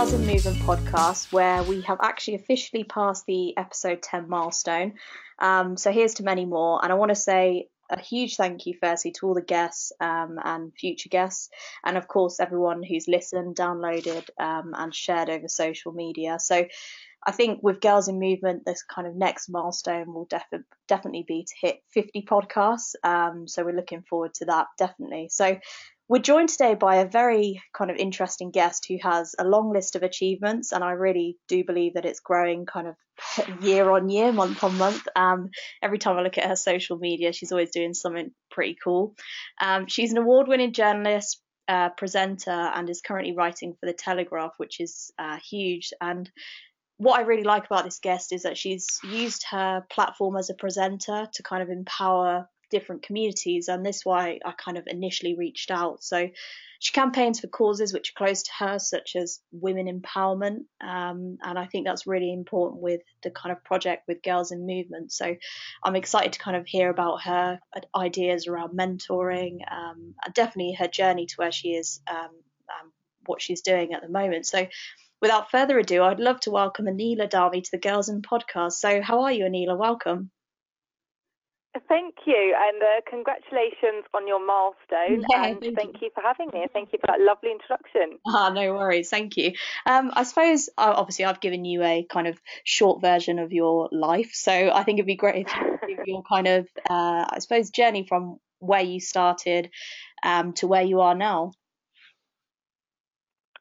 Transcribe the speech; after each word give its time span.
Girls 0.00 0.12
in 0.12 0.26
Movement 0.26 0.58
podcast, 0.58 1.32
where 1.32 1.62
we 1.62 1.80
have 1.82 1.98
actually 2.00 2.36
officially 2.36 2.84
passed 2.84 3.26
the 3.26 3.56
episode 3.56 4.02
10 4.02 4.28
milestone. 4.28 4.94
Um, 5.38 5.76
so 5.76 5.90
here's 5.90 6.14
to 6.14 6.22
many 6.22 6.44
more. 6.44 6.80
And 6.82 6.92
I 6.92 6.94
want 6.94 7.08
to 7.08 7.16
say 7.16 7.69
a 7.90 8.00
huge 8.00 8.36
thank 8.36 8.66
you, 8.66 8.74
firstly, 8.80 9.12
to 9.12 9.26
all 9.26 9.34
the 9.34 9.42
guests 9.42 9.92
um, 10.00 10.38
and 10.42 10.72
future 10.74 11.08
guests, 11.08 11.50
and 11.84 11.96
of 11.96 12.08
course, 12.08 12.40
everyone 12.40 12.82
who's 12.82 13.08
listened, 13.08 13.56
downloaded, 13.56 14.28
um, 14.38 14.72
and 14.76 14.94
shared 14.94 15.28
over 15.28 15.48
social 15.48 15.92
media. 15.92 16.38
So 16.38 16.66
I 17.26 17.32
think 17.32 17.62
with 17.62 17.80
Girls 17.80 18.08
in 18.08 18.18
Movement, 18.18 18.64
this 18.64 18.82
kind 18.82 19.06
of 19.06 19.14
next 19.14 19.48
milestone 19.50 20.14
will 20.14 20.26
def- 20.26 20.62
definitely 20.88 21.24
be 21.26 21.44
to 21.44 21.54
hit 21.60 21.82
50 21.92 22.22
podcasts. 22.22 22.94
Um, 23.04 23.46
so 23.46 23.64
we're 23.64 23.76
looking 23.76 24.02
forward 24.02 24.34
to 24.34 24.46
that, 24.46 24.68
definitely. 24.78 25.28
So 25.30 25.58
we're 26.10 26.18
joined 26.18 26.48
today 26.48 26.74
by 26.74 26.96
a 26.96 27.08
very 27.08 27.62
kind 27.72 27.88
of 27.88 27.96
interesting 27.96 28.50
guest 28.50 28.86
who 28.88 28.96
has 29.00 29.36
a 29.38 29.44
long 29.44 29.72
list 29.72 29.94
of 29.94 30.02
achievements, 30.02 30.72
and 30.72 30.82
I 30.82 30.90
really 30.90 31.38
do 31.46 31.62
believe 31.62 31.94
that 31.94 32.04
it's 32.04 32.18
growing 32.18 32.66
kind 32.66 32.88
of 32.88 32.96
year 33.62 33.88
on 33.88 34.08
year, 34.08 34.32
month 34.32 34.64
on 34.64 34.76
month. 34.76 35.06
Um, 35.14 35.50
every 35.80 35.98
time 35.98 36.18
I 36.18 36.22
look 36.22 36.36
at 36.36 36.48
her 36.48 36.56
social 36.56 36.98
media, 36.98 37.32
she's 37.32 37.52
always 37.52 37.70
doing 37.70 37.94
something 37.94 38.32
pretty 38.50 38.76
cool. 38.82 39.14
Um, 39.62 39.86
she's 39.86 40.10
an 40.10 40.18
award 40.18 40.48
winning 40.48 40.72
journalist, 40.72 41.40
uh, 41.68 41.90
presenter, 41.90 42.50
and 42.50 42.90
is 42.90 43.02
currently 43.02 43.36
writing 43.36 43.76
for 43.78 43.86
The 43.86 43.92
Telegraph, 43.92 44.54
which 44.56 44.80
is 44.80 45.12
uh, 45.16 45.38
huge. 45.48 45.92
And 46.00 46.28
what 46.96 47.20
I 47.20 47.22
really 47.22 47.44
like 47.44 47.66
about 47.66 47.84
this 47.84 48.00
guest 48.00 48.32
is 48.32 48.42
that 48.42 48.58
she's 48.58 48.98
used 49.04 49.44
her 49.52 49.84
platform 49.88 50.36
as 50.36 50.50
a 50.50 50.54
presenter 50.54 51.28
to 51.34 51.42
kind 51.44 51.62
of 51.62 51.70
empower 51.70 52.48
different 52.70 53.02
communities, 53.02 53.68
and 53.68 53.84
this 53.84 54.04
why 54.04 54.38
I 54.44 54.52
kind 54.52 54.78
of 54.78 54.84
initially 54.86 55.36
reached 55.36 55.70
out. 55.70 56.02
So 56.02 56.28
she 56.78 56.92
campaigns 56.92 57.40
for 57.40 57.48
causes 57.48 57.92
which 57.92 58.10
are 58.10 58.24
close 58.24 58.42
to 58.44 58.50
her, 58.58 58.78
such 58.78 59.16
as 59.16 59.40
women 59.52 59.86
empowerment, 59.86 60.64
um, 60.80 61.38
and 61.42 61.58
I 61.58 61.66
think 61.66 61.86
that's 61.86 62.06
really 62.06 62.32
important 62.32 62.80
with 62.82 63.02
the 63.22 63.30
kind 63.30 63.52
of 63.52 63.62
project 63.64 64.08
with 64.08 64.22
Girls 64.22 64.52
in 64.52 64.66
Movement. 64.66 65.12
So 65.12 65.36
I'm 65.84 65.96
excited 65.96 66.32
to 66.32 66.38
kind 66.38 66.56
of 66.56 66.66
hear 66.66 66.88
about 66.88 67.22
her 67.22 67.60
ideas 67.94 68.46
around 68.46 68.78
mentoring, 68.78 69.58
um, 69.70 70.14
and 70.24 70.34
definitely 70.34 70.74
her 70.78 70.88
journey 70.88 71.26
to 71.26 71.34
where 71.36 71.52
she 71.52 71.70
is, 71.70 72.00
um, 72.08 72.30
what 73.26 73.42
she's 73.42 73.60
doing 73.60 73.92
at 73.92 74.02
the 74.02 74.08
moment. 74.08 74.46
So 74.46 74.66
without 75.20 75.50
further 75.50 75.78
ado, 75.78 76.02
I'd 76.02 76.20
love 76.20 76.40
to 76.40 76.50
welcome 76.50 76.86
Anila 76.86 77.28
Dhami 77.30 77.62
to 77.62 77.70
the 77.70 77.78
Girls 77.78 78.08
in 78.08 78.22
podcast. 78.22 78.72
So, 78.72 79.02
how 79.02 79.22
are 79.22 79.32
you, 79.32 79.44
Anila? 79.44 79.76
Welcome. 79.76 80.30
Thank 81.88 82.14
you, 82.26 82.56
and 82.58 82.82
uh, 82.82 83.00
congratulations 83.08 84.04
on 84.12 84.26
your 84.26 84.44
milestone. 84.44 85.24
Yeah, 85.30 85.44
and 85.44 85.60
thank, 85.60 85.76
thank 85.76 85.94
you. 86.00 86.06
you. 86.06 86.10
for 86.12 86.20
having 86.20 86.48
me. 86.52 86.62
And 86.62 86.70
thank 86.72 86.92
you 86.92 86.98
for 86.98 87.06
that 87.06 87.20
lovely 87.20 87.52
introduction. 87.52 88.18
Ah, 88.26 88.50
no 88.50 88.74
worries. 88.74 89.08
Thank 89.08 89.36
you. 89.36 89.52
Um, 89.86 90.10
I 90.12 90.24
suppose 90.24 90.68
uh, 90.76 90.92
obviously 90.96 91.26
I've 91.26 91.40
given 91.40 91.64
you 91.64 91.84
a 91.84 92.04
kind 92.10 92.26
of 92.26 92.40
short 92.64 93.00
version 93.00 93.38
of 93.38 93.52
your 93.52 93.88
life, 93.92 94.30
so 94.32 94.52
I 94.52 94.82
think 94.82 94.98
it'd 94.98 95.06
be 95.06 95.14
great 95.14 95.46
if 95.46 95.56
you 95.56 95.96
give 95.96 96.06
your 96.06 96.24
kind 96.24 96.48
of, 96.48 96.66
uh, 96.88 97.26
I 97.30 97.36
suppose, 97.38 97.70
journey 97.70 98.04
from 98.08 98.40
where 98.58 98.82
you 98.82 98.98
started 98.98 99.70
um, 100.24 100.54
to 100.54 100.66
where 100.66 100.82
you 100.82 101.00
are 101.00 101.14
now. 101.14 101.52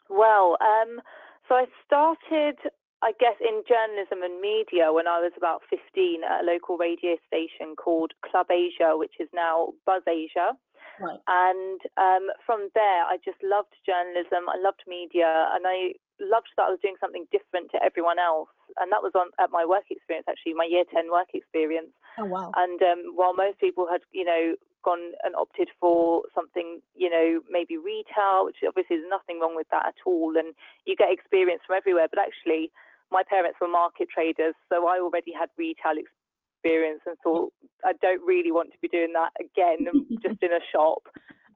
Well, 0.09 0.57
um, 0.59 0.99
so 1.47 1.55
I 1.55 1.65
started 1.85 2.57
I 3.01 3.13
guess 3.15 3.39
in 3.39 3.63
journalism 3.63 4.23
and 4.23 4.41
media 4.41 4.91
when 4.91 5.07
I 5.07 5.23
was 5.23 5.31
about 5.37 5.63
15 5.69 6.19
at 6.23 6.43
a 6.43 6.45
local 6.45 6.75
radio 6.75 7.15
station 7.27 7.75
called 7.75 8.11
Club 8.27 8.51
Asia, 8.51 8.99
which 8.99 9.15
is 9.19 9.29
now 9.33 9.71
Buzz 9.85 10.03
Asia. 10.03 10.51
Right. 10.99 11.19
And 11.27 11.79
um, 11.95 12.27
from 12.45 12.67
there, 12.75 13.07
I 13.07 13.15
just 13.23 13.39
loved 13.39 13.71
journalism. 13.87 14.51
I 14.51 14.59
loved 14.59 14.83
media, 14.83 15.47
and 15.55 15.63
I 15.63 15.95
loved 16.19 16.51
that 16.59 16.67
I 16.67 16.75
was 16.75 16.83
doing 16.83 16.99
something 16.99 17.23
different 17.31 17.71
to 17.71 17.79
everyone 17.79 18.19
else. 18.19 18.51
And 18.75 18.91
that 18.91 18.99
was 18.99 19.15
on 19.15 19.31
at 19.39 19.47
my 19.47 19.63
work 19.63 19.87
experience, 19.87 20.27
actually, 20.27 20.59
my 20.59 20.67
year 20.67 20.83
10 20.91 21.07
work 21.07 21.31
experience. 21.33 21.95
Oh 22.19 22.27
wow! 22.27 22.51
And 22.59 22.83
um, 22.83 23.15
while 23.15 23.33
most 23.33 23.63
people 23.63 23.87
had, 23.87 24.03
you 24.11 24.27
know, 24.27 24.59
gone 24.83 25.15
and 25.23 25.35
opted 25.39 25.69
for 25.79 26.23
something, 26.35 26.81
you 26.95 27.09
know, 27.09 27.39
maybe 27.49 27.79
retail, 27.79 28.43
which 28.43 28.59
obviously 28.67 28.99
there's 28.99 29.09
nothing 29.09 29.39
wrong 29.39 29.55
with 29.55 29.67
that 29.71 29.87
at 29.87 30.03
all, 30.05 30.35
and 30.35 30.51
you 30.83 30.99
get 30.99 31.15
experience 31.15 31.63
from 31.65 31.79
everywhere. 31.79 32.11
But 32.11 32.19
actually, 32.19 32.75
my 33.11 33.23
parents 33.27 33.57
were 33.59 33.67
market 33.67 34.07
traders, 34.13 34.55
so 34.69 34.87
I 34.87 34.99
already 34.99 35.33
had 35.33 35.49
retail 35.57 35.97
experience 35.97 37.01
and 37.05 37.17
thought 37.23 37.53
I 37.85 37.93
don't 38.01 38.21
really 38.25 38.51
want 38.51 38.71
to 38.71 38.77
be 38.81 38.87
doing 38.87 39.13
that 39.13 39.31
again, 39.39 39.87
just 40.21 40.41
in 40.43 40.51
a 40.51 40.63
shop. 40.71 41.07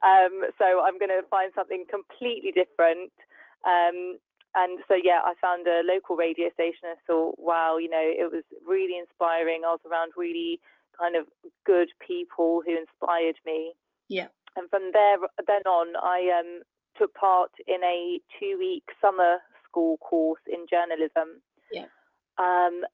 Um, 0.03 0.43
so 0.59 0.83
I'm 0.83 0.99
going 0.99 1.13
to 1.13 1.23
find 1.29 1.51
something 1.55 1.85
completely 1.89 2.51
different. 2.51 3.11
Um, 3.63 4.19
and 4.55 4.79
so 4.87 4.95
yeah, 4.95 5.21
I 5.23 5.33
found 5.41 5.67
a 5.67 5.81
local 5.83 6.15
radio 6.15 6.49
station. 6.53 6.85
I 6.85 6.99
thought, 7.07 7.35
wow, 7.39 7.77
you 7.77 7.89
know, 7.89 8.03
it 8.03 8.31
was 8.31 8.43
really 8.67 8.99
inspiring. 8.99 9.61
I 9.65 9.71
was 9.71 9.81
around 9.89 10.13
really 10.15 10.59
kind 10.99 11.15
of 11.15 11.25
good 11.65 11.89
people 12.05 12.61
who 12.65 12.77
inspired 12.77 13.35
me. 13.45 13.73
Yeah. 14.09 14.27
And 14.55 14.69
from 14.69 14.91
there, 14.93 15.17
then 15.47 15.63
on, 15.65 15.95
I 15.97 16.29
um, 16.39 16.61
took 16.97 17.13
part 17.15 17.49
in 17.65 17.81
a 17.83 18.19
two-week 18.39 18.83
summer 19.01 19.37
school 19.73 19.97
course 19.97 20.41
in 20.45 20.69
journalism. 20.69 21.41
Yeah. 21.73 21.89
Um, 22.37 22.85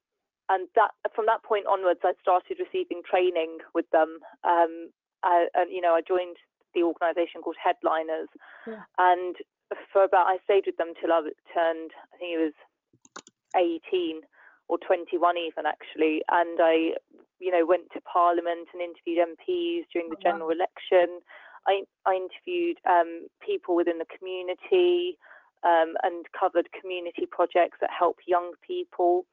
and 0.48 0.66
that 0.74 0.90
from 1.14 1.26
that 1.26 1.44
point 1.44 1.66
onwards, 1.68 2.00
I 2.02 2.12
started 2.20 2.58
receiving 2.58 3.02
training 3.08 3.58
with 3.74 3.88
them. 3.92 4.18
Um, 4.42 4.90
I, 5.22 5.46
and 5.54 5.70
you 5.70 5.80
know, 5.80 5.92
I 5.92 6.00
joined 6.00 6.36
the 6.74 6.82
organisation 6.82 7.42
called 7.42 7.60
Headliners, 7.60 8.28
yeah. 8.66 8.82
and 8.98 9.36
for 9.92 10.02
about 10.02 10.26
I 10.26 10.38
stayed 10.44 10.64
with 10.66 10.76
them 10.76 10.94
till 10.98 11.12
I 11.12 11.20
turned, 11.54 11.92
I 12.12 12.16
think 12.18 12.34
it 12.34 12.42
was 12.42 12.58
18 13.54 14.22
or 14.68 14.78
21 14.78 15.36
even 15.38 15.66
actually, 15.66 16.22
and 16.30 16.58
I, 16.58 16.98
you 17.38 17.52
know, 17.52 17.66
went 17.66 17.90
to 17.94 18.00
Parliament 18.00 18.68
and 18.72 18.82
interviewed 18.82 19.22
MPs 19.22 19.86
during 19.92 20.10
the 20.10 20.18
oh, 20.18 20.22
general 20.22 20.50
election. 20.50 21.20
I, 21.66 21.84
I 22.06 22.18
interviewed 22.18 22.78
um, 22.88 23.28
people 23.44 23.76
within 23.76 23.98
the 23.98 24.10
community 24.18 25.18
um, 25.64 25.94
and 26.02 26.26
covered 26.38 26.68
community 26.72 27.26
projects 27.30 27.78
that 27.80 27.90
help 27.96 28.18
young 28.26 28.52
people. 28.66 29.26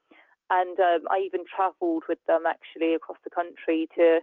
And 0.50 0.80
um, 0.80 1.08
I 1.12 1.20
even 1.26 1.44
travelled 1.44 2.04
with 2.08 2.20
them 2.28 2.44
actually 2.48 2.94
across 2.94 3.18
the 3.24 3.30
country 3.30 3.90
to 3.96 4.20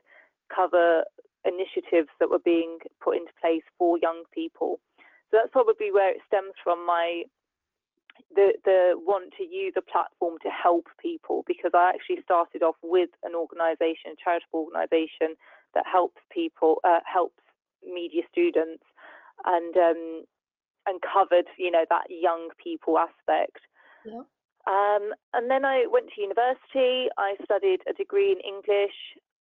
cover 0.54 1.04
initiatives 1.44 2.08
that 2.20 2.30
were 2.30 2.42
being 2.44 2.78
put 3.02 3.16
into 3.16 3.32
place 3.40 3.64
for 3.78 3.98
young 3.98 4.24
people. 4.32 4.80
So 5.30 5.38
that's 5.38 5.52
probably 5.52 5.92
where 5.92 6.10
it 6.10 6.20
stems 6.26 6.54
from 6.62 6.86
my 6.86 7.24
the 8.34 8.54
the 8.64 8.94
want 8.94 9.32
to 9.36 9.44
use 9.44 9.74
a 9.76 9.82
platform 9.82 10.38
to 10.42 10.48
help 10.48 10.86
people 11.00 11.44
because 11.46 11.72
I 11.74 11.90
actually 11.90 12.22
started 12.22 12.62
off 12.62 12.76
with 12.82 13.10
an 13.22 13.34
organisation, 13.34 14.14
a 14.14 14.22
charitable 14.22 14.70
organisation 14.70 15.36
that 15.74 15.84
helps 15.90 16.20
people 16.32 16.80
uh, 16.84 17.00
helps 17.04 17.42
media 17.84 18.22
students 18.30 18.84
and 19.44 19.76
um, 19.76 20.24
and 20.86 21.00
covered, 21.00 21.46
you 21.58 21.70
know, 21.70 21.84
that 21.88 22.06
young 22.08 22.50
people 22.62 22.98
aspect. 22.98 23.60
Yeah. 24.04 24.22
Um, 24.66 25.12
and 25.34 25.50
then 25.50 25.64
I 25.64 25.86
went 25.90 26.08
to 26.14 26.20
university. 26.20 27.08
I 27.18 27.36
studied 27.44 27.80
a 27.88 27.92
degree 27.92 28.32
in 28.32 28.40
English 28.40 28.96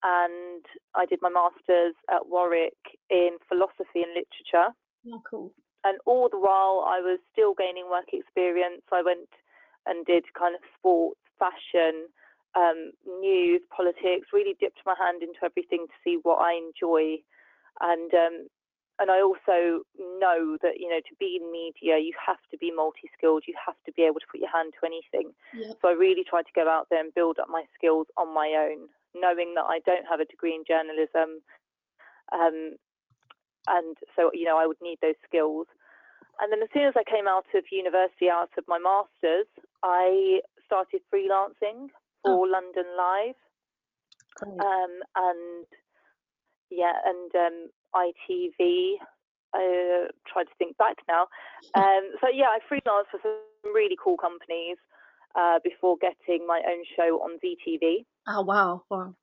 and 0.03 0.63
I 0.95 1.05
did 1.05 1.19
my 1.21 1.29
master's 1.29 1.95
at 2.09 2.27
Warwick 2.27 2.77
in 3.09 3.37
philosophy 3.47 4.03
and 4.03 4.15
literature. 4.15 4.73
Oh, 5.11 5.21
cool. 5.29 5.51
And 5.83 5.97
all 6.05 6.29
the 6.29 6.39
while 6.39 6.85
I 6.87 6.99
was 6.99 7.19
still 7.31 7.53
gaining 7.53 7.89
work 7.89 8.11
experience. 8.13 8.83
I 8.91 9.01
went 9.01 9.29
and 9.85 10.05
did 10.05 10.23
kind 10.37 10.55
of 10.55 10.61
sports, 10.77 11.19
fashion, 11.37 12.07
um, 12.55 12.91
news, 13.21 13.61
politics, 13.75 14.27
really 14.33 14.55
dipped 14.59 14.79
my 14.85 14.95
hand 14.99 15.23
into 15.23 15.39
everything 15.43 15.87
to 15.87 15.97
see 16.03 16.17
what 16.23 16.39
I 16.39 16.59
enjoy. 16.59 17.23
And 17.79 18.11
um, 18.13 18.47
and 18.99 19.09
I 19.09 19.21
also 19.21 19.87
know 20.19 20.57
that 20.61 20.75
you 20.77 20.89
know 20.89 20.99
to 20.99 21.15
be 21.19 21.39
in 21.39 21.51
media, 21.51 21.97
you 21.97 22.11
have 22.19 22.43
to 22.51 22.57
be 22.57 22.71
multi-skilled. 22.71 23.43
You 23.47 23.55
have 23.65 23.79
to 23.85 23.91
be 23.93 24.03
able 24.03 24.19
to 24.19 24.29
put 24.29 24.41
your 24.41 24.51
hand 24.51 24.73
to 24.75 24.85
anything. 24.85 25.31
So 25.81 25.87
I 25.87 25.93
really 25.93 26.23
tried 26.27 26.45
to 26.51 26.55
go 26.55 26.67
out 26.67 26.87
there 26.91 26.99
and 26.99 27.15
build 27.15 27.39
up 27.39 27.47
my 27.49 27.63
skills 27.73 28.07
on 28.17 28.33
my 28.33 28.51
own, 28.59 28.91
knowing 29.15 29.55
that 29.55 29.71
I 29.71 29.79
don't 29.87 30.05
have 30.09 30.19
a 30.19 30.25
degree 30.27 30.53
in 30.53 30.67
journalism, 30.67 31.39
um, 32.35 32.75
and 33.67 33.95
so 34.15 34.31
you 34.33 34.43
know 34.43 34.59
I 34.59 34.67
would 34.67 34.81
need 34.81 34.99
those 35.01 35.19
skills. 35.23 35.67
And 36.41 36.51
then 36.51 36.61
as 36.61 36.69
soon 36.73 36.83
as 36.83 36.95
I 36.95 37.03
came 37.03 37.27
out 37.27 37.47
of 37.55 37.63
university, 37.71 38.29
out 38.29 38.51
of 38.57 38.63
my 38.67 38.79
masters, 38.79 39.47
I 39.83 40.39
started 40.65 41.01
freelancing 41.11 41.87
for 42.23 42.47
oh. 42.47 42.51
London 42.51 42.87
Live, 42.97 43.39
um, 44.43 44.93
and 45.15 45.65
yeah, 46.69 46.93
and 47.05 47.31
um, 47.35 47.69
ITV. 47.95 48.95
I 49.53 49.57
uh, 49.57 50.11
try 50.31 50.43
to 50.43 50.49
think 50.59 50.77
back 50.77 50.97
now. 51.07 51.27
Um, 51.73 52.11
so 52.21 52.27
yeah, 52.31 52.53
I 52.53 52.59
freelanced 52.71 53.09
for 53.09 53.19
some 53.23 53.73
really 53.73 53.97
cool 54.01 54.17
companies 54.17 54.77
uh, 55.35 55.59
before 55.63 55.97
getting 55.97 56.45
my 56.45 56.61
own 56.67 56.83
show 56.95 57.17
on 57.21 57.39
Zee 57.41 57.57
TV. 57.65 58.05
Oh 58.27 58.41
wow! 58.41 58.83
Wow. 58.89 59.15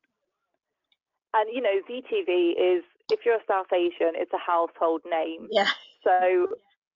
And 1.34 1.48
you 1.52 1.62
know, 1.62 1.80
Zee 1.86 2.02
TV 2.02 2.52
is 2.58 2.82
if 3.10 3.20
you're 3.24 3.36
a 3.36 3.46
South 3.46 3.72
Asian, 3.72 4.14
it's 4.14 4.32
a 4.32 4.38
household 4.38 5.02
name. 5.08 5.48
Yeah. 5.50 5.70
So 6.02 6.48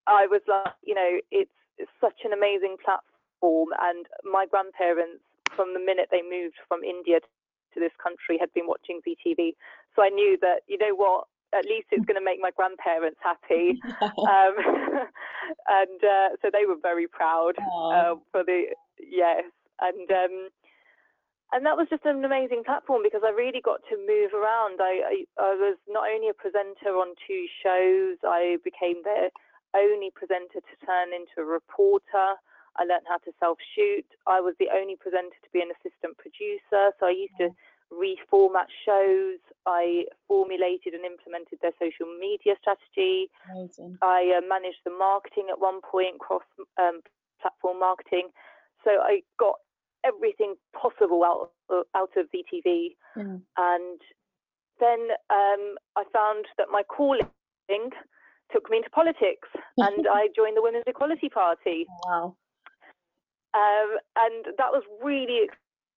I 0.06 0.26
was 0.26 0.40
like, 0.48 0.74
you 0.82 0.94
know, 0.94 1.20
it's, 1.30 1.50
it's 1.78 1.90
such 2.00 2.24
an 2.24 2.32
amazing 2.32 2.76
platform, 2.82 3.68
and 3.80 4.06
my 4.24 4.46
grandparents, 4.46 5.22
from 5.54 5.74
the 5.74 5.80
minute 5.80 6.08
they 6.10 6.22
moved 6.22 6.56
from 6.68 6.82
India 6.82 7.20
to 7.74 7.80
this 7.80 7.94
country, 8.02 8.38
had 8.38 8.52
been 8.54 8.66
watching 8.66 9.00
Zee 9.04 9.16
TV. 9.18 9.54
So 9.94 10.02
I 10.02 10.08
knew 10.08 10.38
that, 10.40 10.62
you 10.66 10.78
know 10.78 10.94
what, 10.94 11.26
at 11.52 11.64
least 11.64 11.88
it's 11.90 12.04
going 12.04 12.18
to 12.18 12.24
make 12.24 12.40
my 12.40 12.50
grandparents 12.54 13.18
happy. 13.22 13.80
um, 14.02 14.54
and 15.68 16.00
uh, 16.04 16.28
so 16.42 16.50
they 16.52 16.66
were 16.66 16.78
very 16.80 17.08
proud 17.08 17.58
uh, 17.58 18.14
for 18.30 18.44
the 18.44 18.74
yes, 18.98 19.44
and 19.80 20.10
um, 20.10 20.48
and 21.52 21.66
that 21.66 21.76
was 21.76 21.88
just 21.90 22.06
an 22.06 22.24
amazing 22.24 22.62
platform 22.62 23.02
because 23.02 23.22
I 23.26 23.34
really 23.34 23.60
got 23.60 23.82
to 23.90 23.98
move 23.98 24.30
around. 24.34 24.78
I, 24.78 25.02
I, 25.02 25.16
I 25.42 25.54
was 25.58 25.76
not 25.88 26.06
only 26.06 26.30
a 26.30 26.34
presenter 26.34 26.94
on 26.94 27.18
two 27.26 27.46
shows, 27.62 28.22
I 28.22 28.58
became 28.62 29.02
their 29.02 29.34
only 29.74 30.10
presenter 30.14 30.62
to 30.62 30.74
turn 30.86 31.10
into 31.10 31.42
a 31.42 31.44
reporter. 31.44 32.38
I 32.78 32.86
learned 32.86 33.10
how 33.10 33.18
to 33.26 33.32
self 33.42 33.58
shoot. 33.74 34.06
I 34.30 34.40
was 34.40 34.54
the 34.62 34.70
only 34.70 34.94
presenter 34.94 35.34
to 35.42 35.50
be 35.50 35.58
an 35.58 35.74
assistant 35.74 36.14
producer. 36.22 36.94
So 36.98 37.10
I 37.10 37.14
used 37.18 37.34
to 37.42 37.50
reformat 37.92 38.70
shows. 38.86 39.38
I 39.66 40.04
formulated 40.26 40.94
and 40.94 41.04
implemented 41.04 41.58
their 41.60 41.72
social 41.78 42.06
media 42.18 42.54
strategy. 42.60 43.30
Amazing. 43.50 43.98
I 44.02 44.38
uh, 44.38 44.46
managed 44.46 44.80
the 44.84 44.90
marketing 44.90 45.46
at 45.50 45.60
one 45.60 45.80
point, 45.80 46.18
cross 46.18 46.42
um, 46.80 47.00
platform 47.40 47.80
marketing. 47.80 48.28
So 48.84 48.90
I 48.90 49.22
got 49.38 49.56
everything 50.04 50.54
possible 50.72 51.24
out 51.24 51.50
of, 51.68 51.84
out 51.94 52.10
of 52.16 52.26
Zee 52.32 52.44
TV. 52.52 52.96
Mm. 53.16 53.42
And 53.58 54.00
then 54.80 55.00
um, 55.28 55.76
I 55.96 56.04
found 56.12 56.46
that 56.56 56.68
my 56.70 56.82
calling 56.82 57.28
took 58.52 58.70
me 58.70 58.78
into 58.78 58.90
politics, 58.90 59.48
and 59.78 60.06
I 60.08 60.28
joined 60.34 60.56
the 60.56 60.62
Women's 60.62 60.84
Equality 60.86 61.28
Party. 61.28 61.86
Wow. 62.04 62.36
Um, 63.52 63.98
and 64.16 64.44
that 64.58 64.70
was 64.70 64.82
really 65.02 65.48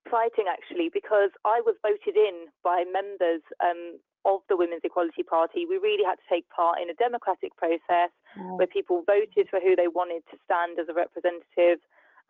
exciting, 0.04 0.44
actually, 0.46 0.90
because 0.92 1.30
I 1.44 1.60
was 1.64 1.74
voted 1.82 2.16
in 2.16 2.52
by 2.62 2.84
members 2.84 3.40
um, 3.64 3.98
of 4.24 4.40
the 4.48 4.56
Women's 4.56 4.84
Equality 4.84 5.22
Party. 5.22 5.66
We 5.68 5.76
really 5.76 6.04
had 6.04 6.16
to 6.16 6.28
take 6.28 6.48
part 6.48 6.80
in 6.80 6.88
a 6.90 6.94
democratic 6.94 7.56
process 7.56 8.12
where 8.56 8.66
people 8.66 9.04
voted 9.06 9.48
for 9.48 9.60
who 9.60 9.76
they 9.76 9.88
wanted 9.88 10.22
to 10.30 10.36
stand 10.44 10.78
as 10.78 10.88
a 10.88 10.94
representative 10.94 11.80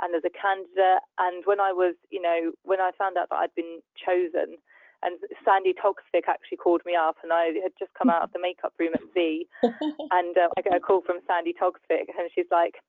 and 0.02 0.14
as 0.14 0.22
a 0.26 0.32
candidate. 0.34 1.02
And 1.18 1.44
when 1.46 1.60
I 1.60 1.72
was, 1.72 1.94
you 2.10 2.20
know, 2.20 2.52
when 2.64 2.80
I 2.80 2.90
found 2.98 3.16
out 3.16 3.30
that 3.30 3.36
I'd 3.36 3.54
been 3.54 3.80
chosen, 3.94 4.58
and 5.04 5.20
Sandi 5.44 5.74
Toksvig 5.74 6.26
actually 6.26 6.56
called 6.56 6.80
me 6.86 6.96
up, 6.96 7.16
and 7.22 7.32
I 7.32 7.52
had 7.62 7.76
just 7.78 7.92
come 7.94 8.08
out 8.08 8.22
of 8.22 8.32
the 8.32 8.40
makeup 8.40 8.72
room 8.78 8.92
at 8.94 9.04
Zee, 9.12 9.46
and 9.62 10.34
uh, 10.36 10.48
I 10.56 10.62
get 10.62 10.74
a 10.74 10.80
call 10.80 11.02
from 11.02 11.20
Sandi 11.28 11.52
Toksvig, 11.52 12.08
and 12.08 12.30
she's 12.34 12.48
like, 12.50 12.80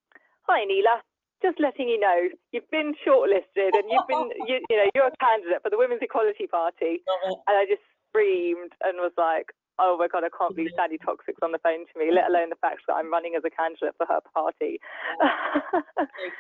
"Hi, 0.48 0.64
Neela." 0.64 1.04
Just 1.46 1.62
letting 1.62 1.86
you 1.86 2.02
know, 2.02 2.26
you've 2.50 2.70
been 2.74 2.98
shortlisted 3.06 3.78
and 3.78 3.86
you've 3.86 4.10
been, 4.10 4.34
you, 4.50 4.58
you 4.66 4.78
know, 4.82 4.90
you're 4.98 5.14
a 5.14 5.18
candidate 5.22 5.62
for 5.62 5.70
the 5.70 5.78
Women's 5.78 6.02
Equality 6.02 6.50
Party. 6.50 7.06
And 7.46 7.54
I 7.54 7.70
just 7.70 7.86
screamed 8.10 8.74
and 8.82 8.98
was 8.98 9.14
like, 9.14 9.54
oh 9.78 9.94
my 10.00 10.08
god, 10.08 10.24
I 10.26 10.34
can't 10.34 10.56
believe 10.56 10.74
Sandi 10.74 10.98
Toksvig's 10.98 11.44
on 11.44 11.52
the 11.52 11.62
phone 11.62 11.86
to 11.86 11.96
me, 12.00 12.10
let 12.10 12.34
alone 12.34 12.50
the 12.50 12.58
fact 12.66 12.82
that 12.88 12.98
I'm 12.98 13.12
running 13.12 13.38
as 13.38 13.44
a 13.46 13.54
candidate 13.54 13.94
for 13.94 14.08
her 14.10 14.26
party. 14.34 14.80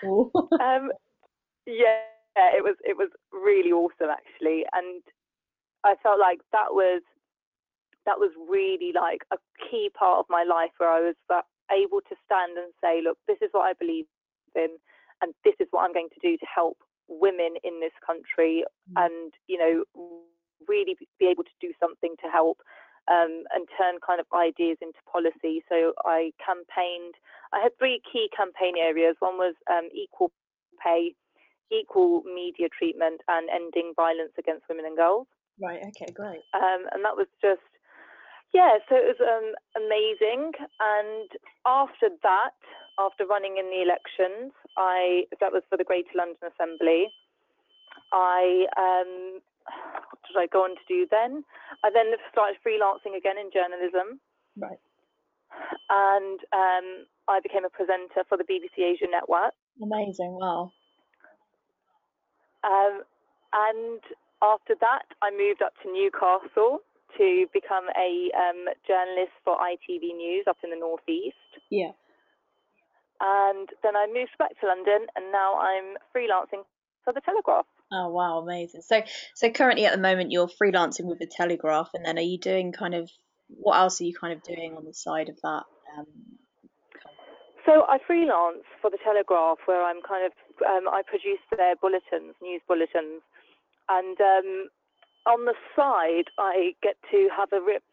Cool. 0.01 0.31
um, 0.63 0.89
yeah, 1.67 2.01
it 2.55 2.63
was 2.63 2.75
it 2.83 2.97
was 2.97 3.09
really 3.31 3.71
awesome 3.71 4.09
actually, 4.09 4.65
and 4.73 5.03
I 5.83 5.95
felt 6.01 6.19
like 6.19 6.39
that 6.51 6.71
was 6.71 7.01
that 8.05 8.19
was 8.19 8.31
really 8.49 8.93
like 8.93 9.21
a 9.33 9.37
key 9.69 9.89
part 9.97 10.19
of 10.19 10.25
my 10.29 10.43
life 10.43 10.71
where 10.77 10.89
I 10.89 11.01
was 11.01 11.15
able 11.71 12.01
to 12.01 12.15
stand 12.25 12.57
and 12.57 12.71
say, 12.81 13.01
look, 13.03 13.17
this 13.27 13.41
is 13.41 13.49
what 13.51 13.65
I 13.65 13.73
believe 13.73 14.05
in, 14.55 14.77
and 15.21 15.33
this 15.44 15.56
is 15.59 15.67
what 15.71 15.83
I'm 15.83 15.94
going 15.94 16.09
to 16.13 16.27
do 16.27 16.38
to 16.38 16.45
help 16.45 16.77
women 17.07 17.56
in 17.63 17.79
this 17.79 17.94
country, 18.06 18.63
mm. 18.91 19.06
and 19.06 19.33
you 19.47 19.57
know 19.57 19.83
really 20.67 20.95
be 21.19 21.27
able 21.27 21.44
to 21.44 21.57
do 21.62 21.71
something 21.79 22.15
to 22.23 22.29
help 22.31 22.59
um, 23.07 23.44
and 23.53 23.67
turn 23.77 24.01
kind 24.06 24.19
of 24.19 24.25
ideas 24.33 24.77
into 24.81 24.97
policy. 25.09 25.63
So 25.69 25.94
I 26.06 26.31
campaigned. 26.41 27.15
I 27.53 27.62
had 27.62 27.77
three 27.77 28.01
key 28.12 28.29
campaign 28.35 28.75
areas. 28.79 29.15
One 29.19 29.38
was 29.38 29.56
um, 29.69 29.89
equal 29.94 30.31
pay, 30.83 31.13
equal 31.71 32.23
media 32.23 32.67
treatment, 32.69 33.21
and 33.27 33.50
ending 33.50 33.94
violence 33.95 34.33
against 34.38 34.65
women 34.69 34.85
and 34.85 34.97
girls. 34.97 35.27
Right. 35.62 35.79
Okay. 35.94 36.12
Great. 36.12 36.44
Um, 36.53 36.89
and 36.91 37.06
that 37.06 37.15
was 37.15 37.27
just 37.41 37.62
yeah. 38.53 38.79
So 38.89 38.95
it 38.95 39.15
was 39.15 39.21
um, 39.21 39.53
amazing. 39.77 40.51
And 40.79 41.29
after 41.65 42.09
that, 42.23 42.57
after 43.00 43.25
running 43.25 43.57
in 43.57 43.68
the 43.69 43.81
elections, 43.81 44.53
I 44.77 45.25
that 45.39 45.51
was 45.51 45.63
for 45.69 45.77
the 45.77 45.83
Greater 45.83 46.15
London 46.15 46.38
Assembly. 46.47 47.12
I 48.12 48.65
um, 48.77 49.42
what 49.65 50.21
did 50.27 50.38
I 50.38 50.47
go 50.47 50.63
on 50.63 50.75
to 50.75 50.86
do 50.88 51.07
then? 51.09 51.44
I 51.83 51.89
then 51.94 52.13
started 52.31 52.57
freelancing 52.65 53.18
again 53.18 53.38
in 53.38 53.51
journalism. 53.51 54.19
Right. 54.57 54.80
And 55.89 56.39
um, 56.53 56.88
I 57.27 57.39
became 57.42 57.65
a 57.65 57.69
presenter 57.69 58.24
for 58.27 58.38
the 58.38 58.44
BBC 58.44 58.83
Asia 58.83 59.07
Network. 59.09 59.53
Amazing! 59.81 60.38
Wow. 60.39 60.71
Um, 62.63 63.03
and 63.53 64.01
after 64.41 64.75
that, 64.80 65.06
I 65.21 65.31
moved 65.31 65.62
up 65.62 65.74
to 65.83 65.91
Newcastle 65.91 66.80
to 67.18 67.45
become 67.53 67.86
a 67.95 68.30
um, 68.36 68.68
journalist 68.88 69.31
for 69.44 69.57
ITV 69.57 70.15
News 70.15 70.45
up 70.48 70.57
in 70.63 70.69
the 70.71 70.75
northeast. 70.75 71.36
Yeah. 71.69 71.91
And 73.21 73.69
then 73.83 73.95
I 73.95 74.07
moved 74.07 74.38
back 74.38 74.59
to 74.59 74.67
London, 74.67 75.07
and 75.15 75.31
now 75.31 75.56
I'm 75.56 75.95
freelancing 76.15 76.63
for 77.03 77.13
the 77.13 77.21
Telegraph. 77.21 77.65
Oh 77.91 78.09
wow, 78.09 78.39
amazing. 78.39 78.81
So 78.81 79.03
so 79.35 79.50
currently 79.50 79.85
at 79.85 79.94
the 79.94 80.01
moment 80.01 80.31
you're 80.31 80.47
freelancing 80.47 81.06
with 81.06 81.19
the 81.19 81.27
Telegraph, 81.27 81.89
and 81.94 82.06
then 82.06 82.17
are 82.17 82.21
you 82.21 82.38
doing 82.38 82.71
kind 82.71 82.95
of 82.95 83.09
what 83.47 83.77
else 83.77 84.01
are 84.01 84.06
you 84.06 84.13
kind 84.13 84.33
of 84.33 84.41
doing 84.44 84.75
on 84.75 84.85
the 84.85 84.94
side 84.94 85.29
of 85.29 85.39
that? 85.44 85.63
Um, 85.98 86.05
so 87.65 87.86
I 87.88 88.00
freelance 88.05 88.63
for 88.81 88.89
the 88.89 88.98
Telegraph, 89.03 89.60
where 89.65 89.84
I'm 89.84 90.01
kind 90.01 90.25
of 90.25 90.31
um, 90.65 90.88
I 90.91 91.03
produce 91.05 91.39
their 91.55 91.75
bulletins, 91.75 92.36
news 92.41 92.62
bulletins, 92.67 93.22
and 93.89 94.19
um, 94.19 94.69
on 95.25 95.45
the 95.45 95.55
side 95.75 96.25
I 96.38 96.74
get 96.81 96.95
to 97.12 97.29
have 97.36 97.53
a 97.53 97.63
rip 97.63 97.84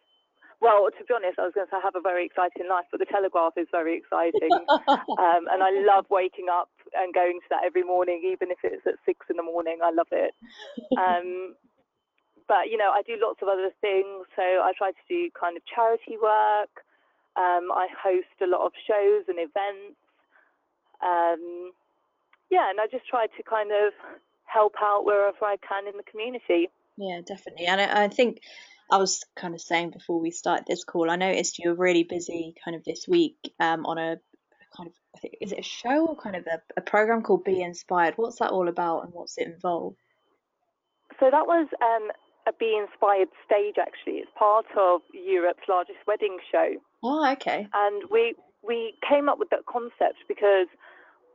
well, 0.62 0.87
to 0.95 1.02
be 1.02 1.11
honest, 1.11 1.42
I 1.42 1.50
was 1.50 1.59
going 1.59 1.66
to 1.66 1.71
say 1.75 1.83
I 1.83 1.83
have 1.83 1.99
a 1.99 2.00
very 2.00 2.25
exciting 2.25 2.71
life, 2.71 2.87
but 2.95 3.02
the 3.02 3.11
Telegraph 3.11 3.59
is 3.59 3.66
very 3.75 3.99
exciting. 3.99 4.54
um, 5.19 5.50
and 5.50 5.59
I 5.59 5.75
love 5.83 6.07
waking 6.07 6.47
up 6.47 6.71
and 6.95 7.11
going 7.12 7.42
to 7.42 7.49
that 7.50 7.66
every 7.66 7.83
morning, 7.83 8.23
even 8.23 8.54
if 8.54 8.62
it's 8.62 8.87
at 8.87 9.02
six 9.02 9.26
in 9.26 9.37
the 9.37 9.42
morning. 9.42 9.83
I 9.83 9.90
love 9.90 10.07
it. 10.14 10.31
Um, 10.95 11.59
but, 12.49 12.71
you 12.71 12.78
know, 12.78 12.95
I 12.95 13.02
do 13.02 13.19
lots 13.19 13.42
of 13.42 13.50
other 13.50 13.75
things. 13.83 14.31
So 14.38 14.47
I 14.62 14.71
try 14.78 14.95
to 14.95 15.04
do 15.11 15.35
kind 15.35 15.59
of 15.59 15.66
charity 15.66 16.14
work. 16.14 16.87
Um, 17.35 17.75
I 17.75 17.90
host 17.90 18.31
a 18.38 18.47
lot 18.47 18.62
of 18.62 18.71
shows 18.87 19.26
and 19.26 19.42
events. 19.42 19.99
Um, 21.02 21.75
yeah, 22.54 22.71
and 22.71 22.78
I 22.78 22.87
just 22.87 23.11
try 23.11 23.26
to 23.26 23.42
kind 23.42 23.75
of 23.75 23.90
help 24.47 24.75
out 24.78 25.04
wherever 25.04 25.42
I 25.42 25.57
can 25.59 25.90
in 25.90 25.97
the 25.99 26.07
community. 26.07 26.71
Yeah, 26.97 27.21
definitely. 27.26 27.66
And 27.66 27.81
I, 27.81 28.04
I 28.04 28.09
think 28.09 28.42
I 28.93 28.99
was 28.99 29.25
kind 29.35 29.55
of 29.55 29.61
saying 29.63 29.91
before 29.91 30.21
we 30.21 30.31
start 30.31 30.65
this 30.67 30.85
call, 30.85 31.11
I 31.11 31.17
noticed 31.17 31.59
you 31.59 31.71
were 31.71 31.77
really 31.77 32.05
busy 32.05 32.55
kind 32.63 32.77
of 32.77 32.85
this 32.85 33.07
week 33.09 33.37
um, 33.59 33.87
on 33.87 33.97
a 33.97 34.19
kind 34.77 34.87
of, 34.87 34.93
I 35.17 35.19
think, 35.19 35.35
is 35.41 35.51
it 35.51 35.61
a 35.61 35.63
show 35.63 36.07
or 36.09 36.17
kind 36.17 36.37
of 36.37 36.47
a, 36.47 36.61
a 36.77 36.83
program 36.83 37.23
called 37.23 37.43
Be 37.43 37.63
Inspired? 37.63 38.15
What's 38.17 38.39
that 38.41 38.51
all 38.51 38.69
about 38.69 39.05
and 39.05 39.15
what's 39.15 39.39
it 39.39 39.47
involved? 39.47 39.97
So 41.19 41.31
that 41.31 41.47
was 41.47 41.69
um, 41.81 42.11
a 42.47 42.53
Be 42.53 42.77
Inspired 42.77 43.29
stage 43.47 43.77
actually. 43.81 44.19
It's 44.19 44.31
part 44.39 44.67
of 44.79 45.01
Europe's 45.15 45.65
largest 45.71 46.01
wedding 46.07 46.37
show. 46.51 46.75
Oh, 47.03 47.33
okay. 47.33 47.67
And 47.73 48.03
we 48.11 48.35
we 48.63 48.95
came 49.09 49.31
up 49.31 49.39
with 49.39 49.49
that 49.51 49.65
concept 49.67 50.21
because 50.29 50.69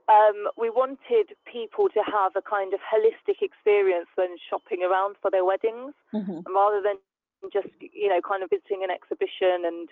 um, 0.09 0.47
we 0.57 0.69
wanted 0.69 1.33
people 1.51 1.89
to 1.89 2.01
have 2.05 2.33
a 2.37 2.41
kind 2.41 2.73
of 2.73 2.79
holistic 2.79 3.41
experience 3.41 4.07
when 4.15 4.37
shopping 4.47 4.83
around 4.83 5.15
for 5.21 5.31
their 5.31 5.43
weddings, 5.43 5.93
mm-hmm. 6.13 6.39
rather 6.53 6.81
than 6.81 6.95
just 7.53 7.69
you 7.79 8.09
know 8.09 8.21
kind 8.21 8.43
of 8.43 8.49
visiting 8.49 8.83
an 8.83 8.91
exhibition 8.91 9.65
and 9.65 9.89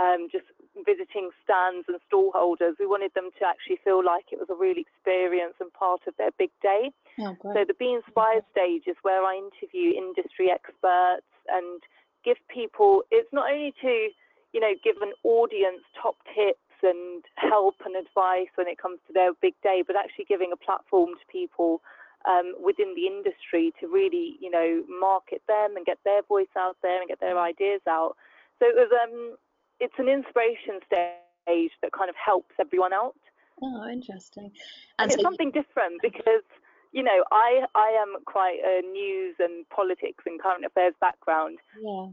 um, 0.00 0.28
just 0.32 0.48
visiting 0.86 1.30
stands 1.44 1.84
and 1.88 2.00
stall 2.08 2.32
holders. 2.34 2.76
We 2.80 2.86
wanted 2.86 3.12
them 3.14 3.30
to 3.38 3.44
actually 3.44 3.78
feel 3.84 4.04
like 4.04 4.32
it 4.32 4.40
was 4.40 4.48
a 4.48 4.56
real 4.56 4.80
experience 4.80 5.54
and 5.60 5.72
part 5.72 6.00
of 6.08 6.16
their 6.16 6.30
big 6.38 6.50
day. 6.62 6.90
Oh, 7.20 7.36
so 7.42 7.64
the 7.66 7.76
Be 7.76 7.92
Inspired 7.92 8.44
stage 8.50 8.84
is 8.86 8.96
where 9.02 9.22
I 9.22 9.36
interview 9.36 9.92
industry 9.92 10.50
experts 10.50 11.28
and 11.48 11.82
give 12.24 12.38
people. 12.48 13.02
It's 13.10 13.28
not 13.32 13.50
only 13.52 13.74
to 13.82 14.08
you 14.52 14.60
know 14.60 14.72
give 14.82 14.96
an 15.02 15.12
audience 15.24 15.84
top 16.00 16.16
tips 16.34 16.58
and 16.82 17.22
help 17.36 17.76
and 17.84 17.94
advice 17.94 18.50
when 18.56 18.66
it 18.66 18.78
comes 18.78 18.98
to 19.06 19.12
their 19.12 19.32
big 19.40 19.54
day, 19.62 19.84
but 19.86 19.96
actually 19.96 20.24
giving 20.24 20.50
a 20.52 20.56
platform 20.56 21.10
to 21.14 21.24
people 21.30 21.80
um, 22.28 22.54
within 22.62 22.94
the 22.94 23.06
industry 23.06 23.72
to 23.80 23.86
really, 23.86 24.36
you 24.40 24.50
know, 24.50 24.82
market 24.88 25.42
them 25.48 25.76
and 25.76 25.86
get 25.86 25.98
their 26.04 26.22
voice 26.22 26.52
out 26.56 26.76
there 26.82 27.00
and 27.00 27.08
get 27.08 27.20
their 27.20 27.38
ideas 27.38 27.80
out. 27.88 28.16
So 28.58 28.66
it 28.66 28.74
was, 28.74 28.90
um, 29.02 29.36
it's 29.80 29.94
an 29.98 30.08
inspiration 30.08 30.80
stage 30.86 31.72
that 31.82 31.92
kind 31.92 32.08
of 32.08 32.16
helps 32.16 32.54
everyone 32.60 32.92
out. 32.92 33.16
Oh, 33.62 33.88
interesting. 33.88 34.50
And, 34.98 35.10
and 35.10 35.12
it's 35.12 35.22
so 35.22 35.26
something 35.26 35.50
different 35.50 36.00
because, 36.02 36.46
you 36.92 37.02
know, 37.02 37.24
I 37.30 37.64
I 37.74 37.96
am 38.00 38.22
quite 38.26 38.58
a 38.64 38.82
news 38.82 39.36
and 39.38 39.68
politics 39.70 40.24
and 40.26 40.40
current 40.40 40.64
affairs 40.64 40.94
background. 41.00 41.58
Yeah. 41.82 42.08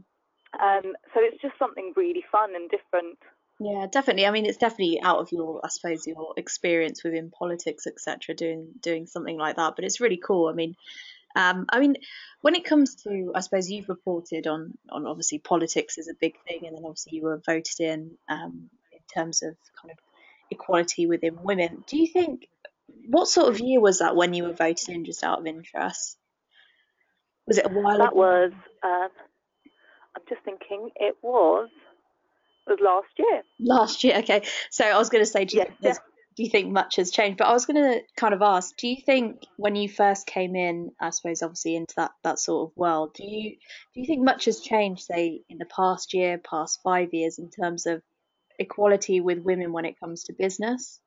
Um, 0.58 0.96
so 1.14 1.20
it's 1.20 1.40
just 1.40 1.54
something 1.58 1.92
really 1.96 2.24
fun 2.30 2.54
and 2.54 2.68
different. 2.70 3.18
Yeah, 3.62 3.86
definitely. 3.92 4.26
I 4.26 4.30
mean, 4.30 4.46
it's 4.46 4.56
definitely 4.56 5.02
out 5.02 5.18
of 5.18 5.32
your, 5.32 5.60
I 5.62 5.68
suppose, 5.68 6.06
your 6.06 6.32
experience 6.38 7.04
within 7.04 7.30
politics, 7.30 7.86
etc. 7.86 8.34
Doing 8.34 8.68
doing 8.80 9.06
something 9.06 9.36
like 9.36 9.56
that, 9.56 9.76
but 9.76 9.84
it's 9.84 10.00
really 10.00 10.16
cool. 10.16 10.48
I 10.48 10.54
mean, 10.54 10.76
um, 11.36 11.66
I 11.68 11.78
mean, 11.78 11.96
when 12.40 12.54
it 12.54 12.64
comes 12.64 12.94
to, 13.02 13.32
I 13.34 13.40
suppose 13.40 13.70
you've 13.70 13.90
reported 13.90 14.46
on 14.46 14.78
on 14.88 15.06
obviously 15.06 15.40
politics 15.40 15.98
is 15.98 16.08
a 16.08 16.14
big 16.18 16.36
thing, 16.48 16.66
and 16.66 16.74
then 16.74 16.84
obviously 16.86 17.16
you 17.16 17.24
were 17.24 17.36
voted 17.44 17.80
in 17.80 18.12
um, 18.30 18.70
in 18.92 19.00
terms 19.14 19.42
of 19.42 19.54
kind 19.80 19.92
of 19.92 19.98
equality 20.50 21.06
within 21.06 21.42
women. 21.42 21.84
Do 21.86 21.98
you 21.98 22.06
think 22.06 22.48
what 23.08 23.28
sort 23.28 23.50
of 23.50 23.60
year 23.60 23.78
was 23.78 23.98
that 23.98 24.16
when 24.16 24.32
you 24.32 24.44
were 24.44 24.54
voted 24.54 24.88
in? 24.88 25.04
Just 25.04 25.22
out 25.22 25.38
of 25.38 25.46
interest, 25.46 26.16
was 27.46 27.58
it 27.58 27.66
a 27.66 27.68
while? 27.68 27.98
That 27.98 28.12
ago? 28.12 28.16
was. 28.16 28.52
Um, 28.82 29.08
I'm 30.16 30.22
just 30.30 30.42
thinking. 30.44 30.88
It 30.96 31.16
was 31.20 31.68
was 32.70 32.78
last 32.80 33.08
year. 33.18 33.42
Last 33.58 34.04
year, 34.04 34.18
okay. 34.18 34.42
So 34.70 34.84
I 34.84 34.96
was 34.96 35.10
going 35.10 35.24
to 35.24 35.30
say, 35.30 35.44
do 35.44 35.58
you, 35.58 35.64
yes, 35.64 35.74
yeah. 35.80 35.94
do 36.36 36.42
you 36.44 36.50
think 36.50 36.72
much 36.72 36.96
has 36.96 37.10
changed? 37.10 37.38
But 37.38 37.48
I 37.48 37.52
was 37.52 37.66
going 37.66 37.76
to 37.76 38.00
kind 38.16 38.32
of 38.32 38.42
ask, 38.42 38.76
do 38.76 38.88
you 38.88 38.96
think 39.04 39.42
when 39.56 39.76
you 39.76 39.88
first 39.88 40.26
came 40.26 40.56
in, 40.56 40.92
I 41.00 41.10
suppose 41.10 41.42
obviously 41.42 41.76
into 41.76 41.94
that 41.96 42.12
that 42.22 42.38
sort 42.38 42.70
of 42.70 42.76
world, 42.76 43.14
do 43.14 43.24
you 43.24 43.56
do 43.94 44.00
you 44.00 44.06
think 44.06 44.22
much 44.22 44.46
has 44.46 44.60
changed, 44.60 45.02
say, 45.02 45.42
in 45.48 45.58
the 45.58 45.66
past 45.66 46.14
year, 46.14 46.38
past 46.38 46.80
five 46.82 47.12
years, 47.12 47.38
in 47.38 47.50
terms 47.50 47.86
of 47.86 48.02
equality 48.58 49.20
with 49.20 49.38
women 49.38 49.72
when 49.72 49.84
it 49.84 49.98
comes 49.98 50.24
to 50.24 50.32
business? 50.32 51.00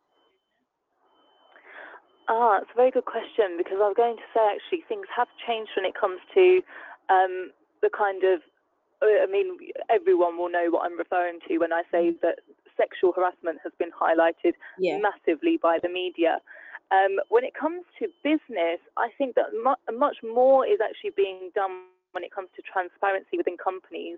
Ah, 2.30 2.60
it's 2.62 2.72
a 2.74 2.78
very 2.78 2.92
good 2.92 3.06
question 3.06 3.58
because 3.58 3.78
I 3.78 3.88
was 3.88 3.96
going 3.98 4.16
to 4.16 4.24
say 4.34 4.56
actually 4.56 4.84
things 4.88 5.08
have 5.16 5.28
changed 5.46 5.72
when 5.76 5.86
it 5.86 5.94
comes 6.00 6.20
to 6.34 6.62
um, 7.10 7.52
the 7.82 7.90
kind 7.90 8.24
of 8.24 8.40
I 9.04 9.28
mean, 9.30 9.58
everyone 9.90 10.38
will 10.38 10.50
know 10.50 10.68
what 10.70 10.86
I'm 10.86 10.98
referring 10.98 11.40
to 11.48 11.58
when 11.58 11.74
I 11.74 11.84
say 11.92 12.12
mm. 12.12 12.22
that 12.22 12.40
sexual 12.78 13.14
harassment 13.14 13.60
has 13.64 13.74
been 13.78 13.92
highlighted 13.92 14.54
yeah. 14.80 14.98
massively 14.98 15.58
by 15.62 15.78
the 15.82 15.90
media. 15.90 16.40
Um, 16.92 17.18
when 17.30 17.44
it 17.44 17.54
comes 17.54 17.84
to 18.00 18.08
business, 18.24 18.80
I 18.98 19.10
think 19.18 19.36
that 19.36 19.54
mu- 19.54 19.98
much 19.98 20.18
more 20.24 20.66
is 20.66 20.80
actually 20.84 21.12
being 21.16 21.52
done 21.56 21.90
when 22.12 22.24
it 22.24 22.34
comes 22.34 22.50
to 22.56 22.62
transparency 22.62 23.38
within 23.38 23.58
companies, 23.58 24.18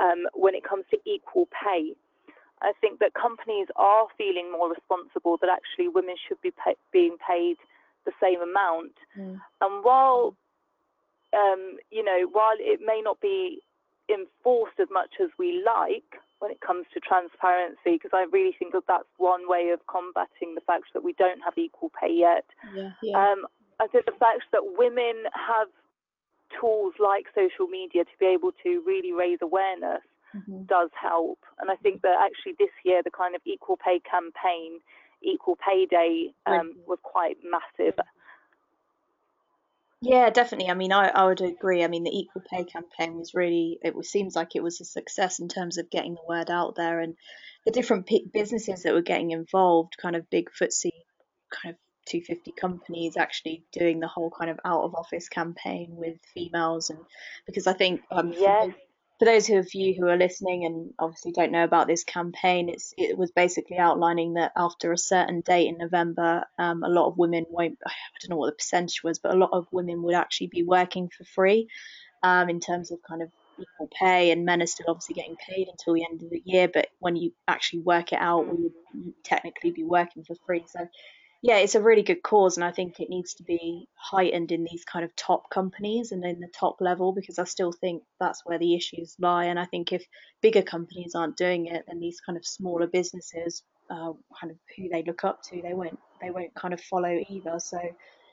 um, 0.00 0.24
when 0.32 0.54
it 0.54 0.64
comes 0.64 0.84
to 0.90 0.98
equal 1.04 1.48
pay. 1.52 1.92
I 2.62 2.72
think 2.80 2.98
that 3.00 3.12
companies 3.12 3.68
are 3.76 4.06
feeling 4.16 4.50
more 4.50 4.70
responsible 4.70 5.36
that 5.42 5.50
actually 5.50 5.88
women 5.88 6.16
should 6.16 6.40
be 6.40 6.52
pay- 6.52 6.80
being 6.92 7.16
paid 7.20 7.56
the 8.06 8.12
same 8.22 8.40
amount. 8.40 8.96
Mm. 9.18 9.40
And 9.60 9.84
while 9.84 10.34
um, 11.34 11.76
you 11.90 12.04
know, 12.04 12.28
while 12.30 12.56
it 12.58 12.80
may 12.84 13.00
not 13.02 13.20
be 13.20 13.62
enforced 14.08 14.78
as 14.80 14.88
much 14.90 15.10
as 15.22 15.30
we 15.38 15.62
like 15.64 16.20
when 16.40 16.50
it 16.50 16.60
comes 16.60 16.86
to 16.92 17.00
transparency, 17.00 17.96
because 17.96 18.12
I 18.12 18.26
really 18.30 18.54
think 18.58 18.72
that 18.72 18.84
that's 18.86 19.08
one 19.16 19.48
way 19.48 19.70
of 19.72 19.80
combating 19.86 20.54
the 20.54 20.60
fact 20.66 20.92
that 20.92 21.02
we 21.02 21.14
don't 21.14 21.40
have 21.40 21.56
equal 21.56 21.90
pay 21.98 22.12
yet. 22.12 22.44
Yeah, 22.74 22.90
yeah. 23.02 23.16
Um, 23.16 23.46
I 23.80 23.86
think 23.86 24.04
the 24.04 24.12
fact 24.12 24.44
that 24.52 24.62
women 24.76 25.24
have 25.32 25.68
tools 26.60 26.94
like 27.00 27.26
social 27.34 27.66
media 27.66 28.04
to 28.04 28.16
be 28.20 28.26
able 28.26 28.52
to 28.62 28.82
really 28.86 29.12
raise 29.12 29.38
awareness 29.42 30.02
mm-hmm. 30.36 30.64
does 30.64 30.90
help. 30.94 31.38
And 31.58 31.70
I 31.70 31.76
think 31.76 32.02
that 32.02 32.16
actually 32.20 32.54
this 32.58 32.74
year, 32.84 33.02
the 33.02 33.10
kind 33.10 33.34
of 33.34 33.40
equal 33.44 33.76
pay 33.76 34.00
campaign, 34.00 34.80
Equal 35.22 35.56
Pay 35.56 35.86
Day, 35.86 36.34
um, 36.44 36.76
was 36.86 36.98
quite 37.02 37.38
massive. 37.42 37.98
Yeah, 40.04 40.28
definitely. 40.28 40.70
I 40.70 40.74
mean, 40.74 40.92
I, 40.92 41.08
I 41.08 41.24
would 41.24 41.40
agree. 41.40 41.82
I 41.82 41.88
mean, 41.88 42.04
the 42.04 42.10
equal 42.10 42.42
pay 42.50 42.64
campaign 42.64 43.16
was 43.16 43.32
really, 43.32 43.78
it 43.82 43.94
was, 43.94 44.10
seems 44.10 44.36
like 44.36 44.54
it 44.54 44.62
was 44.62 44.80
a 44.82 44.84
success 44.84 45.38
in 45.38 45.48
terms 45.48 45.78
of 45.78 45.88
getting 45.88 46.14
the 46.14 46.28
word 46.28 46.50
out 46.50 46.74
there 46.76 47.00
and 47.00 47.16
the 47.64 47.70
different 47.70 48.06
p- 48.06 48.28
businesses 48.30 48.82
that 48.82 48.92
were 48.92 49.00
getting 49.00 49.30
involved, 49.30 49.96
kind 49.96 50.14
of 50.14 50.28
big 50.28 50.50
FTSE 50.60 50.90
kind 51.50 51.74
of 51.74 51.78
250 52.06 52.52
companies 52.52 53.16
actually 53.16 53.64
doing 53.72 53.98
the 53.98 54.06
whole 54.06 54.30
kind 54.30 54.50
of 54.50 54.60
out 54.62 54.82
of 54.82 54.94
office 54.94 55.30
campaign 55.30 55.88
with 55.96 56.18
females. 56.34 56.90
And 56.90 56.98
because 57.46 57.66
I 57.66 57.72
think 57.72 58.02
um, 58.10 58.34
for 59.18 59.26
those 59.26 59.48
of 59.50 59.72
you 59.74 59.94
who 59.94 60.08
are 60.08 60.16
listening 60.16 60.64
and 60.64 60.92
obviously 60.98 61.30
don't 61.30 61.52
know 61.52 61.64
about 61.64 61.86
this 61.86 62.02
campaign, 62.02 62.74
it 62.98 63.16
was 63.16 63.30
basically 63.30 63.78
outlining 63.78 64.34
that 64.34 64.52
after 64.56 64.92
a 64.92 64.98
certain 64.98 65.40
date 65.40 65.68
in 65.68 65.78
November, 65.78 66.44
um, 66.58 66.82
a 66.82 66.88
lot 66.88 67.06
of 67.06 67.16
women 67.16 67.46
won't. 67.48 67.78
I 67.86 67.92
don't 68.20 68.30
know 68.30 68.36
what 68.36 68.46
the 68.46 68.56
percentage 68.56 69.04
was, 69.04 69.20
but 69.20 69.32
a 69.32 69.38
lot 69.38 69.50
of 69.52 69.68
women 69.70 70.02
would 70.02 70.16
actually 70.16 70.48
be 70.48 70.64
working 70.64 71.10
for 71.16 71.24
free, 71.24 71.68
um, 72.22 72.48
in 72.48 72.58
terms 72.58 72.90
of 72.90 72.98
kind 73.08 73.22
of 73.22 73.30
equal 73.60 73.88
pay, 73.96 74.32
and 74.32 74.44
men 74.44 74.60
are 74.60 74.66
still 74.66 74.86
obviously 74.88 75.14
getting 75.14 75.36
paid 75.36 75.68
until 75.68 75.94
the 75.94 76.04
end 76.04 76.22
of 76.22 76.30
the 76.30 76.42
year. 76.44 76.66
But 76.66 76.88
when 76.98 77.14
you 77.14 77.32
actually 77.46 77.80
work 77.80 78.12
it 78.12 78.18
out, 78.20 78.48
we 78.48 78.64
would 78.64 79.14
technically 79.22 79.70
be 79.70 79.84
working 79.84 80.24
for 80.24 80.34
free. 80.44 80.64
So 80.66 80.88
yeah, 81.44 81.58
it's 81.58 81.74
a 81.74 81.82
really 81.82 82.02
good 82.02 82.22
cause, 82.22 82.56
and 82.56 82.64
I 82.64 82.72
think 82.72 83.00
it 83.00 83.10
needs 83.10 83.34
to 83.34 83.42
be 83.42 83.86
heightened 83.96 84.50
in 84.50 84.64
these 84.64 84.82
kind 84.82 85.04
of 85.04 85.14
top 85.14 85.50
companies 85.50 86.10
and 86.10 86.24
in 86.24 86.40
the 86.40 86.48
top 86.48 86.80
level 86.80 87.12
because 87.12 87.38
I 87.38 87.44
still 87.44 87.70
think 87.70 88.02
that's 88.18 88.40
where 88.46 88.58
the 88.58 88.74
issues 88.74 89.14
lie. 89.20 89.44
And 89.44 89.60
I 89.60 89.66
think 89.66 89.92
if 89.92 90.06
bigger 90.40 90.62
companies 90.62 91.14
aren't 91.14 91.36
doing 91.36 91.66
it, 91.66 91.84
then 91.86 92.00
these 92.00 92.18
kind 92.24 92.38
of 92.38 92.46
smaller 92.46 92.86
businesses, 92.86 93.62
uh, 93.90 94.14
kind 94.40 94.52
of 94.52 94.56
who 94.74 94.88
they 94.88 95.02
look 95.02 95.22
up 95.24 95.42
to, 95.50 95.60
they 95.60 95.74
won't 95.74 95.98
they 96.22 96.30
won't 96.30 96.54
kind 96.54 96.72
of 96.72 96.80
follow 96.80 97.22
either. 97.28 97.58
So 97.58 97.78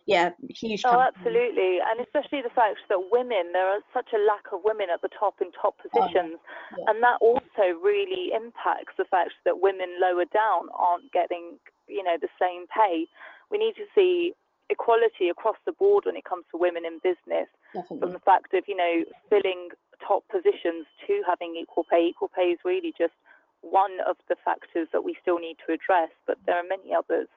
yeah, 0.05 0.31
huge. 0.50 0.81
Oh, 0.86 1.00
absolutely, 1.00 1.79
and 1.79 2.00
especially 2.00 2.41
the 2.41 2.53
fact 2.53 2.79
that 2.89 3.12
women, 3.12 3.53
there 3.53 3.67
are 3.67 3.81
such 3.93 4.10
a 4.13 4.20
lack 4.20 4.51
of 4.51 4.62
women 4.63 4.88
at 4.93 5.01
the 5.01 5.10
top 5.10 5.36
in 5.41 5.51
top 5.51 5.75
oh, 5.79 5.89
positions, 5.89 6.39
oh, 6.41 6.75
yeah. 6.77 6.86
and 6.88 7.03
that 7.03 7.17
also 7.22 7.77
really 7.81 8.31
impacts 8.34 8.93
the 8.98 9.05
fact 9.05 9.34
that 9.46 9.62
women 9.62 9.89
lower 10.01 10.25
down 10.25 10.70
aren't 10.74 11.12
getting 11.12 11.58
you 11.88 12.03
know 12.03 12.17
the 12.20 12.29
same 12.39 12.65
pay. 12.67 13.08
We 13.50 13.58
need 13.58 13.75
to 13.75 13.86
see 13.93 14.34
equality 14.70 15.27
across 15.29 15.58
the 15.65 15.74
board 15.74 16.05
when 16.05 16.15
it 16.15 16.24
comes 16.24 16.46
to 16.51 16.58
women 16.58 16.86
in 16.86 17.00
business. 17.03 17.50
Definitely. 17.74 18.00
From 18.00 18.12
the 18.13 18.24
fact 18.24 18.53
of 18.53 18.63
you 18.67 18.75
know 18.75 19.03
filling 19.29 19.70
top 20.05 20.24
positions 20.29 20.88
to 21.08 21.22
having 21.27 21.55
equal 21.55 21.86
pay. 21.89 22.08
Equal 22.08 22.31
pay 22.34 22.53
is 22.55 22.60
really 22.65 22.93
just 22.98 23.13
one 23.62 24.01
of 24.08 24.17
the 24.27 24.36
factors 24.43 24.88
that 24.91 25.03
we 25.03 25.15
still 25.22 25.38
need 25.38 25.58
to 25.67 25.74
address, 25.74 26.10
but 26.25 26.38
there 26.46 26.55
are 26.55 26.67
many 26.67 26.93
others. 26.93 27.27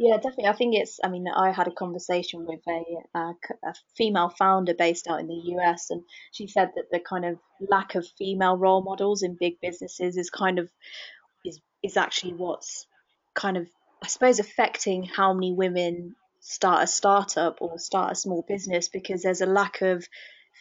Yeah, 0.00 0.16
definitely. 0.16 0.46
I 0.46 0.54
think 0.54 0.74
it's. 0.74 0.98
I 1.04 1.08
mean, 1.08 1.26
I 1.28 1.52
had 1.52 1.68
a 1.68 1.72
conversation 1.72 2.46
with 2.46 2.60
a, 2.68 2.82
uh, 3.14 3.32
a, 3.64 3.68
a, 3.68 3.74
female 3.96 4.28
founder 4.28 4.74
based 4.74 5.06
out 5.08 5.20
in 5.20 5.28
the 5.28 5.54
US, 5.56 5.90
and 5.90 6.02
she 6.32 6.48
said 6.48 6.70
that 6.74 6.86
the 6.90 6.98
kind 6.98 7.24
of 7.24 7.38
lack 7.70 7.94
of 7.94 8.04
female 8.18 8.56
role 8.56 8.82
models 8.82 9.22
in 9.22 9.36
big 9.38 9.60
businesses 9.62 10.16
is 10.16 10.30
kind 10.30 10.58
of 10.58 10.68
is 11.44 11.60
is 11.84 11.96
actually 11.96 12.34
what's 12.34 12.86
kind 13.34 13.56
of 13.56 13.68
I 14.04 14.06
suppose, 14.06 14.38
affecting 14.38 15.04
how 15.04 15.32
many 15.32 15.54
women 15.54 16.14
start 16.40 16.82
a 16.82 16.86
startup 16.86 17.62
or 17.62 17.78
start 17.78 18.12
a 18.12 18.14
small 18.14 18.44
business 18.46 18.90
because 18.90 19.22
there's 19.22 19.40
a 19.40 19.46
lack 19.46 19.80
of 19.80 20.06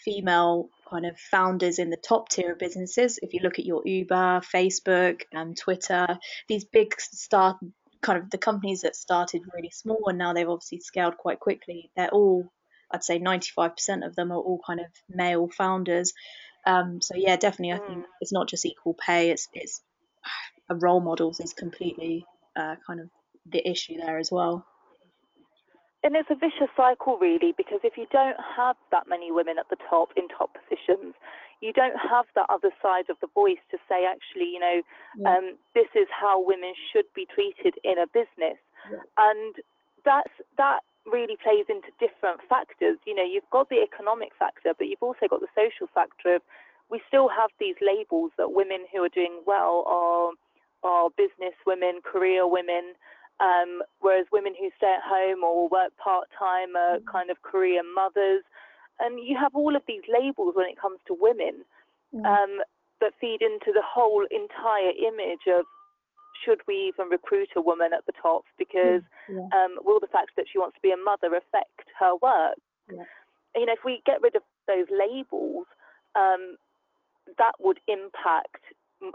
female 0.06 0.70
kind 0.90 1.06
of 1.06 1.20
founders 1.20 1.78
in 1.78 1.90
the 1.90 1.98
top 1.98 2.30
tier 2.30 2.54
of 2.54 2.60
businesses. 2.60 3.20
If 3.22 3.34
you 3.34 3.42
look 3.44 3.60
at 3.60 3.66
your 3.66 3.82
Uber, 3.86 4.42
Facebook, 4.56 5.24
and 5.34 5.58
Twitter, 5.58 6.20
these 6.48 6.63
big 6.63 6.94
start 7.02 7.58
kind 8.03 8.19
of 8.19 8.29
the 8.29 8.38
companies 8.38 8.81
that 8.81 8.95
started 8.95 9.41
really 9.53 9.72
small 9.72 10.07
and 10.07 10.17
now 10.17 10.33
they've 10.33 10.50
obviously 10.50 10.79
scaled 10.79 11.17
quite 11.17 11.39
quickly. 11.39 11.89
They're 11.95 12.10
all, 12.10 12.51
I'd 12.91 13.03
say, 13.03 13.19
95% 13.19 14.05
of 14.05 14.15
them 14.15 14.31
are 14.31 14.38
all 14.38 14.60
kind 14.65 14.79
of 14.79 14.88
male 15.10 15.50
founders. 15.50 16.13
Um, 16.65 17.01
so 17.01 17.15
yeah, 17.15 17.36
definitely, 17.36 17.74
I 17.74 17.86
think 17.86 18.00
mm. 18.00 18.10
it's 18.22 18.31
not 18.31 18.48
just 18.48 18.65
equal 18.65 18.93
pay. 18.93 19.31
It's 19.31 19.48
it's 19.53 19.81
a 20.69 20.75
role 20.75 21.01
models 21.01 21.39
is 21.39 21.53
completely 21.53 22.25
uh, 22.55 22.75
kind 22.86 23.00
of 23.00 23.10
the 23.45 23.67
issue 23.67 23.98
there 23.98 24.17
as 24.17 24.31
well. 24.31 24.65
And 26.03 26.17
it's 26.17 26.29
a 26.29 26.36
vicious 26.36 26.67
cycle, 26.75 27.17
really, 27.17 27.53
because 27.55 27.79
if 27.83 27.95
you 27.95 28.05
don't 28.12 28.36
have 28.57 28.75
that 28.91 29.07
many 29.07 29.31
women 29.31 29.55
at 29.57 29.69
the 29.69 29.77
top 29.89 30.10
in 30.17 30.27
top 30.27 30.51
positions, 30.53 31.15
you 31.63 31.72
don't 31.72 31.96
have 31.96 32.27
that 32.36 32.48
other 32.51 32.72
side 32.84 33.08
of 33.10 33.15
the 33.24 33.32
voice 33.32 33.63
to 33.72 33.77
say, 33.88 34.03
actually, 34.03 34.51
you 34.51 34.60
know, 34.60 34.82
yeah. 35.15 35.32
um, 35.32 35.55
this 35.74 35.88
is 35.96 36.08
how 36.12 36.43
women 36.43 36.75
should 36.91 37.08
be 37.15 37.25
treated 37.34 37.79
in 37.88 37.96
a 37.98 38.08
business. 38.08 38.60
Yeah. 38.91 39.00
And 39.17 39.55
that's 40.03 40.36
that 40.58 40.84
really 41.08 41.39
plays 41.39 41.63
into 41.72 41.88
different 42.03 42.43
factors. 42.51 43.00
You 43.08 43.15
know, 43.15 43.24
you've 43.24 43.48
got 43.50 43.70
the 43.70 43.79
economic 43.79 44.36
factor, 44.38 44.75
but 44.77 44.88
you've 44.88 45.01
also 45.03 45.27
got 45.29 45.39
the 45.39 45.51
social 45.55 45.88
factor 45.96 46.36
of 46.36 46.41
we 46.91 47.00
still 47.08 47.29
have 47.29 47.50
these 47.60 47.79
labels 47.79 48.32
that 48.38 48.51
women 48.51 48.84
who 48.91 49.00
are 49.03 49.15
doing 49.15 49.39
well 49.48 49.88
are 49.88 50.32
are 50.84 51.10
business 51.15 51.55
women, 51.65 52.03
career 52.03 52.43
women, 52.46 52.91
um, 53.39 53.82
whereas 54.03 54.27
women 54.36 54.53
who 54.60 54.67
stay 54.75 54.91
at 54.91 55.08
home 55.08 55.43
or 55.43 55.70
work 55.70 55.96
part 55.96 56.27
time 56.38 56.75
are 56.75 57.00
mm. 57.00 57.08
kind 57.08 57.32
of 57.32 57.41
career 57.41 57.82
mothers. 57.88 58.43
And 59.00 59.20
you 59.20 59.38
have 59.40 59.56
all 59.56 59.76
of 59.76 59.82
these 59.88 60.04
labels 60.08 60.56
when 60.56 60.68
it 60.68 60.80
comes 60.80 61.00
to 61.08 61.18
women 61.20 61.66
mm. 62.14 62.26
um, 62.26 62.62
that 63.02 63.14
feed 63.20 63.42
into 63.42 63.74
the 63.74 63.84
whole 63.84 64.26
entire 64.32 64.92
image 64.96 65.48
of 65.48 65.66
should 66.44 66.62
we 66.68 66.92
even 66.94 67.10
recruit 67.10 67.50
a 67.56 67.62
woman 67.62 67.92
at 67.96 68.06
the 68.06 68.12
top 68.22 68.44
because 68.58 69.02
mm, 69.30 69.38
yeah. 69.38 69.48
um, 69.58 69.78
will 69.84 70.00
the 70.00 70.12
fact 70.12 70.32
that 70.36 70.46
she 70.52 70.58
wants 70.58 70.76
to 70.76 70.82
be 70.82 70.92
a 70.92 70.98
mother 70.98 71.36
affect 71.36 71.88
her 72.00 72.16
work? 72.22 72.58
Yeah. 72.92 73.04
You 73.56 73.66
know, 73.66 73.74
if 73.74 73.86
we 73.86 74.02
get 74.06 74.22
rid 74.22 74.36
of 74.36 74.42
those 74.68 74.88
labels, 74.90 75.68
um, 76.16 76.58
that 77.38 77.54
would 77.60 77.80
impact 77.88 78.64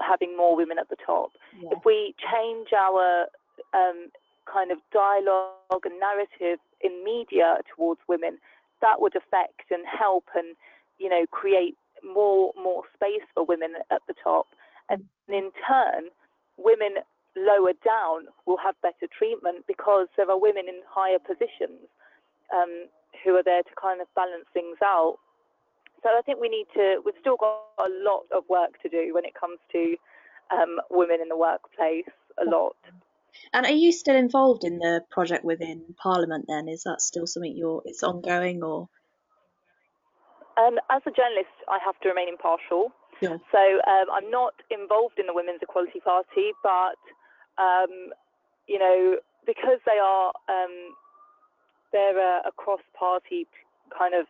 having 0.01 0.37
more 0.37 0.57
women 0.57 0.79
at 0.79 0.89
the 0.89 0.97
top. 1.05 1.31
Yeah. 1.61 1.71
If 1.73 1.85
we 1.85 2.15
change 2.19 2.69
our 2.73 3.27
um, 3.75 4.09
kind 4.51 4.71
of 4.71 4.79
dialogue 4.93 5.85
and 5.85 5.99
narrative 6.01 6.59
in 6.81 7.05
media 7.05 7.59
towards 7.75 8.01
women, 8.09 8.39
that 8.81 9.01
would 9.01 9.17
affect 9.17 9.71
and 9.71 9.85
help 9.87 10.25
and 10.35 10.57
you 10.99 11.09
know 11.09 11.25
create 11.31 11.77
more 12.05 12.53
more 12.57 12.83
space 12.95 13.27
for 13.35 13.45
women 13.45 13.75
at 13.91 14.03
the 14.07 14.15
top, 14.23 14.47
and 14.89 15.05
in 15.29 15.51
turn, 15.67 16.11
women 16.57 17.03
lower 17.37 17.73
down 17.85 18.27
will 18.47 18.59
have 18.59 18.75
better 18.83 19.07
treatment 19.17 19.65
because 19.67 20.09
there 20.17 20.31
are 20.31 20.39
women 20.39 20.69
in 20.69 20.81
higher 20.89 21.19
positions 21.19 21.87
um, 22.55 22.87
who 23.25 23.37
are 23.37 23.43
there 23.43 23.63
to 23.63 23.75
kind 23.81 24.01
of 24.01 24.07
balance 24.15 24.47
things 24.53 24.77
out. 24.83 25.19
So 26.03 26.11
I 26.11 26.23
think 26.23 26.41
we 26.41 26.49
need 26.49 26.67
to. 26.75 27.03
We've 27.05 27.19
still 27.21 27.37
got 27.37 27.59
a 27.79 27.91
lot 27.91 28.25
of 28.33 28.45
work 28.49 28.81
to 28.83 28.89
do 28.89 29.15
when 29.15 29.25
it 29.25 29.35
comes 29.35 29.59
to 29.73 29.97
um, 30.51 30.79
women 30.91 31.21
in 31.21 31.29
the 31.29 31.37
workplace. 31.37 32.11
A 32.39 32.49
lot. 32.49 32.77
And 33.53 33.67
are 33.67 33.73
you 33.73 33.93
still 33.93 34.17
involved 34.17 34.65
in 34.65 34.79
the 34.79 35.03
project 35.11 35.45
within 35.45 35.95
Parliament? 36.03 36.47
Then 36.49 36.69
is 36.69 36.83
that 36.85 37.01
still 37.01 37.27
something 37.27 37.55
you're? 37.57 37.83
It's 37.85 38.03
ongoing 38.03 38.63
or? 38.63 38.89
Um, 40.59 40.79
as 40.91 41.03
a 41.07 41.11
journalist, 41.11 41.55
I 41.69 41.79
have 41.85 41.99
to 42.01 42.09
remain 42.09 42.29
impartial. 42.29 42.93
Yeah. 43.21 43.37
So 43.53 43.59
um, 43.59 44.07
I'm 44.13 44.31
not 44.31 44.55
involved 44.71 45.19
in 45.19 45.27
the 45.27 45.35
Women's 45.35 45.61
Equality 45.63 46.01
Party, 46.01 46.53
but 46.63 46.99
um, 47.59 48.13
you 48.67 48.79
know, 48.79 49.17
because 49.47 49.81
they 49.87 49.99
are 50.03 50.33
um, 50.49 50.95
they're 51.93 52.19
a, 52.19 52.49
a 52.49 52.53
cross-party 52.57 53.47
kind 53.97 54.15
of 54.15 54.27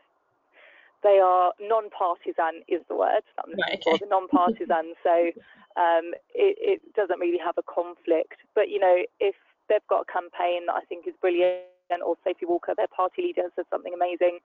they 1.03 1.21
are 1.23 1.53
non-partisan 1.61 2.63
is 2.67 2.81
the 2.89 2.97
word 2.97 3.23
right, 3.59 3.83
okay. 3.87 4.05
non-partisan. 4.09 4.95
So 5.03 5.31
um, 5.77 6.11
it, 6.35 6.59
it, 6.59 6.81
doesn't 6.95 7.21
really 7.21 7.39
have 7.39 7.55
a 7.57 7.63
conflict. 7.63 8.35
But 8.55 8.69
you 8.69 8.81
know 8.81 9.03
if 9.21 9.35
they've 9.69 9.87
got 9.89 10.07
a 10.09 10.13
campaign 10.13 10.67
that 10.67 10.75
I 10.75 10.85
think 10.89 11.07
is 11.07 11.15
brilliant 11.21 11.63
or 12.05 12.17
Sophie 12.25 12.47
Walker 12.47 12.75
their 12.77 12.89
party 12.89 13.23
leader 13.23 13.49
says 13.55 13.65
something 13.71 13.95
amazing 13.95 14.41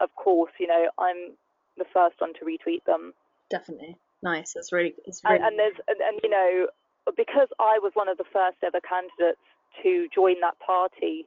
of 0.00 0.14
course 0.14 0.52
you 0.58 0.66
know 0.66 0.88
I'm 0.98 1.34
the 1.76 1.84
first 1.92 2.16
one 2.18 2.32
to 2.34 2.44
retweet 2.44 2.84
them. 2.86 3.12
Definitely. 3.50 3.96
Nice. 4.22 4.54
That's 4.54 4.72
really, 4.72 4.94
it's 5.06 5.22
really 5.24 5.36
and, 5.36 5.46
and 5.46 5.58
there's 5.58 5.76
and, 5.88 6.00
and 6.00 6.20
you 6.22 6.30
know 6.30 6.66
because 7.16 7.48
I 7.58 7.78
was 7.82 7.92
one 7.94 8.08
of 8.08 8.18
the 8.18 8.28
first 8.32 8.58
ever 8.62 8.80
candidates 8.80 9.40
to 9.82 10.08
join 10.14 10.40
that 10.40 10.58
party 10.60 11.26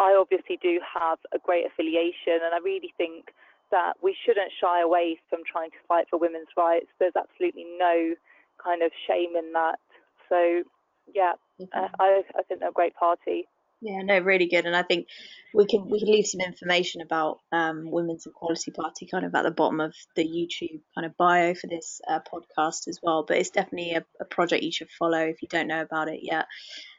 I 0.00 0.16
obviously 0.18 0.58
do 0.62 0.80
have 0.80 1.18
a 1.34 1.38
great 1.38 1.66
affiliation 1.66 2.40
and 2.42 2.54
I 2.54 2.58
really 2.64 2.92
think 2.96 3.34
that 3.70 3.94
we 4.02 4.16
shouldn't 4.24 4.52
shy 4.60 4.82
away 4.82 5.20
from 5.28 5.40
trying 5.50 5.70
to 5.70 5.76
fight 5.88 6.06
for 6.10 6.18
women's 6.18 6.48
rights. 6.56 6.86
There's 6.98 7.16
absolutely 7.16 7.66
no 7.78 8.14
kind 8.62 8.82
of 8.82 8.90
shame 9.06 9.36
in 9.36 9.52
that. 9.52 9.78
So, 10.28 10.62
yeah, 11.12 11.32
mm-hmm. 11.60 11.78
uh, 11.78 11.88
I, 11.98 12.22
I 12.36 12.42
think 12.42 12.60
they're 12.60 12.70
a 12.70 12.72
great 12.72 12.94
party. 12.94 13.48
Yeah, 13.82 14.02
no, 14.02 14.18
really 14.18 14.46
good, 14.46 14.66
and 14.66 14.76
I 14.76 14.82
think 14.82 15.06
we 15.54 15.64
can 15.64 15.88
we 15.88 16.00
can 16.00 16.12
leave 16.12 16.26
some 16.26 16.42
information 16.42 17.00
about 17.00 17.38
um, 17.50 17.90
Women's 17.90 18.26
Equality 18.26 18.72
Party 18.72 19.06
kind 19.06 19.24
of 19.24 19.34
at 19.34 19.42
the 19.42 19.50
bottom 19.50 19.80
of 19.80 19.94
the 20.16 20.22
YouTube 20.22 20.82
kind 20.94 21.06
of 21.06 21.16
bio 21.16 21.54
for 21.54 21.66
this 21.66 22.02
uh, 22.06 22.20
podcast 22.20 22.88
as 22.88 23.00
well. 23.02 23.24
But 23.26 23.38
it's 23.38 23.48
definitely 23.48 23.94
a, 23.94 24.04
a, 24.20 24.26
project 24.26 24.64
you 24.64 24.70
should 24.70 24.90
follow 24.90 25.20
if 25.20 25.40
you 25.40 25.48
don't 25.48 25.66
know 25.66 25.80
about 25.80 26.08
it 26.08 26.20
yet. 26.22 26.44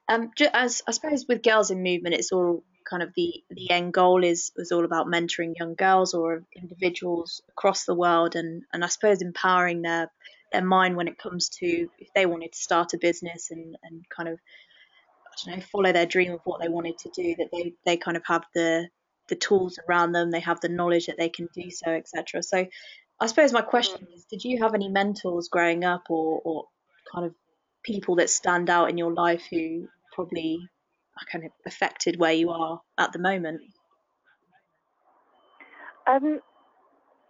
Um, 0.10 0.32
as 0.54 0.82
I 0.88 0.92
suppose 0.92 1.26
with 1.30 1.44
Girls 1.44 1.70
in 1.70 1.84
Movement, 1.84 2.16
it's 2.16 2.32
all 2.32 2.64
kind 2.90 3.04
of 3.04 3.14
the 3.16 3.44
the 3.50 3.70
end 3.72 3.94
goal 3.94 4.24
is 4.24 4.52
is 4.58 4.72
all 4.72 4.86
about 4.86 5.08
mentoring 5.08 5.54
young 5.58 5.76
girls 5.76 6.14
or 6.14 6.44
individuals 6.56 7.42
across 7.50 7.86
the 7.86 7.96
world 7.96 8.36
and 8.36 8.64
and 8.74 8.84
I 8.84 8.88
suppose 8.88 9.22
empowering 9.22 9.82
their 9.82 10.12
their 10.52 10.64
mind 10.64 10.96
when 10.96 11.08
it 11.08 11.18
comes 11.18 11.50
to 11.60 11.90
if 12.00 12.10
they 12.14 12.26
wanted 12.26 12.54
to 12.54 12.60
start 12.60 12.94
a 12.94 12.98
business 12.98 13.52
and 13.52 13.78
and 13.84 14.06
kind 14.10 14.30
of 14.30 14.40
I 15.28 15.32
don't 15.46 15.58
know 15.58 15.64
follow 15.72 15.92
their 15.92 16.06
dream 16.06 16.32
of 16.34 16.42
what 16.44 16.62
they 16.62 16.70
wanted 16.70 16.98
to 17.00 17.10
do 17.10 17.36
that 17.38 17.50
they 17.52 17.74
they 17.86 17.98
kind 17.98 18.18
of 18.18 18.24
have 18.26 18.46
the 18.54 18.90
the 19.30 19.36
tools 19.36 19.80
around 19.88 20.12
them 20.12 20.32
they 20.32 20.42
have 20.42 20.62
the 20.62 20.70
knowledge 20.70 21.06
that 21.06 21.18
they 21.18 21.30
can 21.30 21.48
do 21.54 21.70
so 21.72 21.90
etc 21.90 22.44
so 22.44 22.66
I 23.20 23.28
suppose 23.28 23.54
my 23.54 23.62
question 23.62 24.08
is 24.14 24.26
did 24.26 24.44
you 24.44 24.64
have 24.64 24.74
any 24.74 24.90
mentors 24.90 25.48
growing 25.50 25.84
up 25.84 26.04
or 26.10 26.42
or 26.44 26.66
kind 27.14 27.26
of 27.26 27.36
people 27.84 28.16
that 28.16 28.30
stand 28.30 28.70
out 28.70 28.90
in 28.90 28.98
your 28.98 29.14
life 29.14 29.44
who 29.50 29.88
probably 30.14 30.68
kind 31.32 31.46
of 31.46 31.52
affected 31.66 32.20
where 32.20 32.34
you 32.34 32.50
are 32.50 32.82
at 32.98 33.12
the 33.14 33.20
moment? 33.20 33.62
Um, 36.08 36.40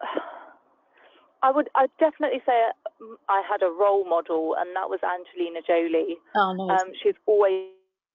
I 1.43 1.51
would, 1.51 1.69
I 1.75 1.87
definitely 1.99 2.41
say 2.45 2.53
I 3.27 3.41
had 3.49 3.63
a 3.63 3.71
role 3.71 4.07
model, 4.07 4.55
and 4.59 4.75
that 4.75 4.89
was 4.89 4.99
Angelina 5.01 5.61
Jolie. 5.65 6.17
Oh, 6.35 6.53
nice. 6.53 6.81
Um, 6.81 6.91
she's 7.01 7.15
always 7.25 7.73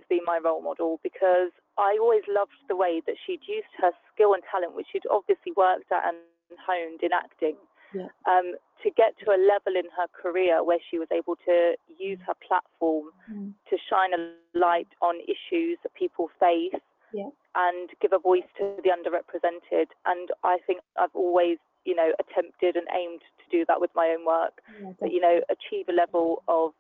been 0.09 0.23
my 0.25 0.39
role 0.39 0.63
model 0.63 1.01
because 1.03 1.51
I 1.77 1.99
always 2.01 2.23
loved 2.29 2.55
the 2.69 2.77
way 2.77 3.03
that 3.07 3.17
she'd 3.27 3.43
used 3.49 3.73
her 3.79 3.91
skill 4.15 4.35
and 4.35 4.43
talent, 4.51 4.77
which 4.77 4.87
she'd 4.93 5.03
obviously 5.11 5.53
worked 5.57 5.91
at 5.91 6.07
and 6.07 6.19
honed 6.65 7.03
in 7.03 7.11
acting, 7.13 7.57
yeah. 7.93 8.07
um, 8.31 8.55
to 8.83 8.91
get 8.91 9.19
to 9.25 9.31
a 9.31 9.39
level 9.43 9.75
in 9.75 9.91
her 9.99 10.07
career 10.15 10.63
where 10.63 10.79
she 10.91 10.99
was 10.99 11.09
able 11.11 11.35
to 11.47 11.75
use 11.99 12.19
her 12.27 12.35
platform 12.47 13.11
mm. 13.31 13.53
to 13.71 13.77
shine 13.89 14.13
a 14.15 14.59
light 14.59 14.89
on 15.03 15.17
issues 15.23 15.79
that 15.83 15.95
people 15.95 16.31
face 16.41 16.81
yeah. 17.13 17.29
and 17.55 17.91
give 18.01 18.13
a 18.13 18.19
voice 18.19 18.47
to 18.59 18.77
the 18.83 18.91
underrepresented. 18.91 19.87
And 20.07 20.29
I 20.45 20.59
think 20.67 20.81
I've 20.99 21.15
always, 21.15 21.59
you 21.85 21.95
know, 21.95 22.13
attempted 22.19 22.77
and 22.77 22.87
aimed 22.95 23.21
to 23.21 23.57
do 23.57 23.65
that 23.69 23.81
with 23.81 23.91
my 23.95 24.15
own 24.17 24.25
work. 24.27 24.61
Yeah, 24.81 24.93
that, 25.01 25.13
you 25.13 25.21
know, 25.21 25.41
achieve 25.49 25.89
a 25.89 25.93
level 25.93 26.43
of 26.49 26.73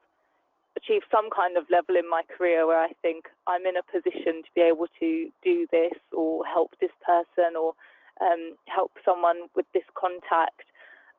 achieve 0.77 1.03
some 1.11 1.31
kind 1.35 1.57
of 1.57 1.65
level 1.71 1.97
in 1.97 2.09
my 2.09 2.21
career 2.37 2.67
where 2.67 2.79
I 2.79 2.93
think 3.01 3.25
I'm 3.47 3.65
in 3.65 3.77
a 3.79 3.83
position 3.83 4.43
to 4.45 4.51
be 4.55 4.61
able 4.61 4.87
to 5.01 5.31
do 5.43 5.67
this 5.73 5.97
or 6.13 6.45
help 6.45 6.75
this 6.83 6.93
person 7.01 7.57
or 7.57 7.73
um, 8.21 8.57
help 8.67 8.93
someone 9.03 9.49
with 9.55 9.65
this 9.73 9.89
contact 9.95 10.69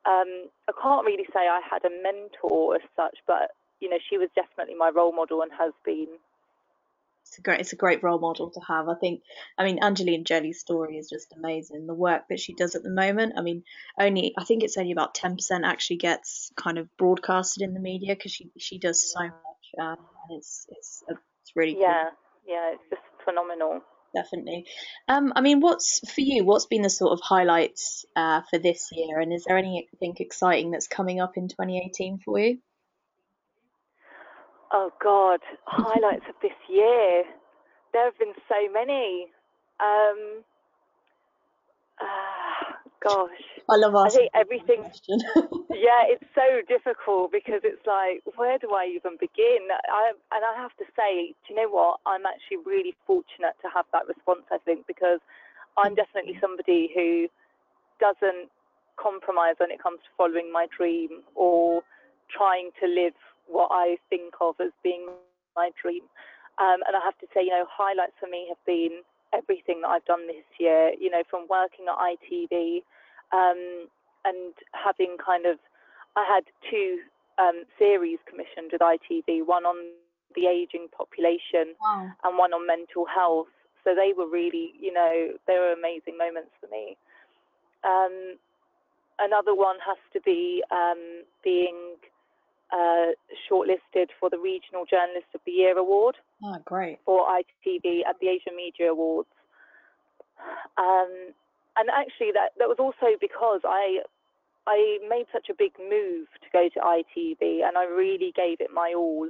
um, 0.08 0.48
I 0.68 0.72
can't 0.80 1.04
really 1.04 1.26
say 1.34 1.48
I 1.48 1.60
had 1.60 1.84
a 1.84 1.92
mentor 2.02 2.76
as 2.76 2.86
such, 2.96 3.18
but 3.26 3.52
you 3.80 3.88
know, 3.90 3.98
she 4.08 4.18
was 4.18 4.28
definitely 4.34 4.74
my 4.74 4.90
role 4.90 5.12
model 5.12 5.42
and 5.42 5.50
has 5.58 5.72
been. 5.84 6.08
It's 7.26 7.38
a 7.38 7.42
great, 7.42 7.60
it's 7.60 7.72
a 7.74 7.76
great 7.76 8.02
role 8.02 8.18
model 8.18 8.50
to 8.50 8.60
have. 8.66 8.88
I 8.88 8.94
think, 8.94 9.20
I 9.58 9.64
mean, 9.64 9.82
Angelina 9.82 10.24
Jolie's 10.24 10.60
story 10.60 10.96
is 10.96 11.10
just 11.10 11.34
amazing. 11.36 11.86
The 11.86 11.94
work 11.94 12.22
that 12.30 12.40
she 12.40 12.54
does 12.54 12.74
at 12.74 12.82
the 12.82 12.90
moment. 12.90 13.34
I 13.36 13.42
mean, 13.42 13.64
only 14.00 14.32
I 14.38 14.44
think 14.44 14.62
it's 14.62 14.78
only 14.78 14.92
about 14.92 15.14
ten 15.14 15.36
percent 15.36 15.64
actually 15.64 15.98
gets 15.98 16.50
kind 16.56 16.78
of 16.78 16.88
broadcasted 16.96 17.62
in 17.62 17.74
the 17.74 17.80
media 17.80 18.14
because 18.14 18.32
she 18.32 18.50
she 18.58 18.78
does 18.78 19.12
so 19.12 19.20
much, 19.20 19.34
um, 19.78 19.98
and 20.28 20.38
it's 20.38 20.66
it's 20.70 21.04
it's 21.08 21.52
really 21.54 21.76
yeah 21.78 22.04
cool. 22.04 22.54
yeah 22.54 22.72
it's 22.72 22.82
just 22.90 23.02
phenomenal 23.24 23.82
definitely. 24.14 24.66
Um, 25.06 25.32
I 25.36 25.40
mean, 25.40 25.60
what's 25.60 26.00
for 26.10 26.20
you? 26.20 26.44
What's 26.44 26.66
been 26.66 26.82
the 26.82 26.90
sort 26.90 27.12
of 27.12 27.20
highlights 27.22 28.04
uh, 28.16 28.42
for 28.50 28.58
this 28.58 28.88
year, 28.92 29.20
and 29.20 29.32
is 29.32 29.44
there 29.46 29.58
anything 29.58 30.16
exciting 30.18 30.70
that's 30.70 30.88
coming 30.88 31.20
up 31.20 31.36
in 31.36 31.48
2018 31.48 32.20
for 32.24 32.38
you? 32.38 32.58
Oh 34.72 34.90
God, 35.02 35.40
highlights 35.66 36.24
of 36.28 36.34
this 36.42 36.56
year. 36.68 37.24
There 37.92 38.04
have 38.04 38.18
been 38.18 38.34
so 38.48 38.72
many. 38.72 39.28
Um, 39.80 40.44
uh, 42.00 42.74
gosh, 43.02 43.44
I 43.70 43.76
love 43.76 43.94
asking. 43.94 44.28
I 44.34 44.44
think 44.44 44.64
everything. 44.68 44.82
yeah, 45.70 46.04
it's 46.08 46.24
so 46.34 46.62
difficult 46.68 47.32
because 47.32 47.60
it's 47.64 47.84
like, 47.86 48.22
where 48.36 48.58
do 48.58 48.72
I 48.72 48.86
even 48.94 49.16
begin? 49.20 49.68
I, 49.72 50.12
and 50.32 50.44
I 50.44 50.54
have 50.60 50.74
to 50.78 50.84
say, 50.96 51.34
do 51.46 51.54
you 51.54 51.56
know 51.56 51.70
what? 51.70 52.00
I'm 52.06 52.26
actually 52.26 52.64
really 52.66 52.94
fortunate 53.06 53.56
to 53.62 53.68
have 53.74 53.86
that 53.92 54.08
response. 54.08 54.44
I 54.52 54.58
think 54.64 54.86
because 54.86 55.20
I'm 55.76 55.94
definitely 55.94 56.38
somebody 56.40 56.90
who 56.94 57.28
doesn't 58.00 58.50
compromise 58.96 59.54
when 59.58 59.70
it 59.70 59.82
comes 59.82 60.00
to 60.02 60.10
following 60.16 60.52
my 60.52 60.66
dream 60.76 61.22
or 61.34 61.82
trying 62.30 62.70
to 62.82 62.86
live 62.88 63.14
what 63.48 63.68
I 63.72 63.96
think 64.10 64.34
of 64.40 64.54
as 64.60 64.72
being 64.82 65.08
my 65.56 65.70
dream. 65.80 66.02
Um, 66.58 66.82
and 66.86 66.96
I 66.96 67.00
have 67.04 67.18
to 67.18 67.26
say, 67.34 67.42
you 67.42 67.50
know, 67.50 67.66
highlights 67.70 68.18
for 68.18 68.28
me 68.28 68.46
have 68.48 68.62
been 68.66 69.02
everything 69.32 69.82
that 69.82 69.88
I've 69.88 70.04
done 70.04 70.26
this 70.26 70.46
year, 70.58 70.92
you 70.98 71.10
know, 71.10 71.22
from 71.28 71.46
working 71.48 71.86
at 71.86 71.96
ITV 71.98 72.82
um, 73.32 73.88
and 74.24 74.54
having 74.72 75.16
kind 75.24 75.46
of, 75.46 75.58
I 76.16 76.24
had 76.26 76.44
two 76.70 76.98
um, 77.38 77.64
series 77.78 78.18
commissioned 78.28 78.72
with 78.72 78.80
ITV, 78.80 79.46
one 79.46 79.64
on 79.64 79.76
the 80.34 80.46
aging 80.46 80.88
population 80.96 81.74
wow. 81.80 82.10
and 82.24 82.38
one 82.38 82.52
on 82.52 82.66
mental 82.66 83.06
health. 83.06 83.48
So 83.84 83.94
they 83.94 84.12
were 84.16 84.28
really, 84.28 84.72
you 84.78 84.92
know, 84.92 85.32
they 85.46 85.54
were 85.54 85.72
amazing 85.72 86.18
moments 86.18 86.50
for 86.60 86.66
me. 86.68 86.96
Um, 87.84 88.36
another 89.18 89.54
one 89.54 89.76
has 89.86 89.98
to 90.12 90.20
be 90.20 90.62
um, 90.70 91.22
being 91.44 91.96
uh, 92.72 93.12
shortlisted 93.50 94.08
for 94.20 94.30
the 94.30 94.38
Regional 94.38 94.84
Journalist 94.84 95.28
of 95.34 95.40
the 95.46 95.52
Year 95.52 95.76
award. 95.76 96.16
Oh, 96.44 96.56
great. 96.64 96.98
For 97.04 97.26
ITV 97.26 98.06
at 98.08 98.16
the 98.20 98.28
Asian 98.28 98.56
Media 98.56 98.92
Awards. 98.92 99.28
Um, 100.76 101.32
and 101.76 101.88
actually, 101.90 102.32
that, 102.34 102.52
that 102.58 102.68
was 102.68 102.78
also 102.78 103.16
because 103.20 103.60
I 103.64 104.02
I 104.66 104.98
made 105.08 105.24
such 105.32 105.48
a 105.48 105.56
big 105.56 105.72
move 105.80 106.28
to 106.44 106.48
go 106.52 106.68
to 106.68 106.80
ITV, 106.80 107.64
and 107.64 107.78
I 107.78 107.84
really 107.84 108.32
gave 108.36 108.60
it 108.60 108.68
my 108.72 108.92
all. 108.94 109.28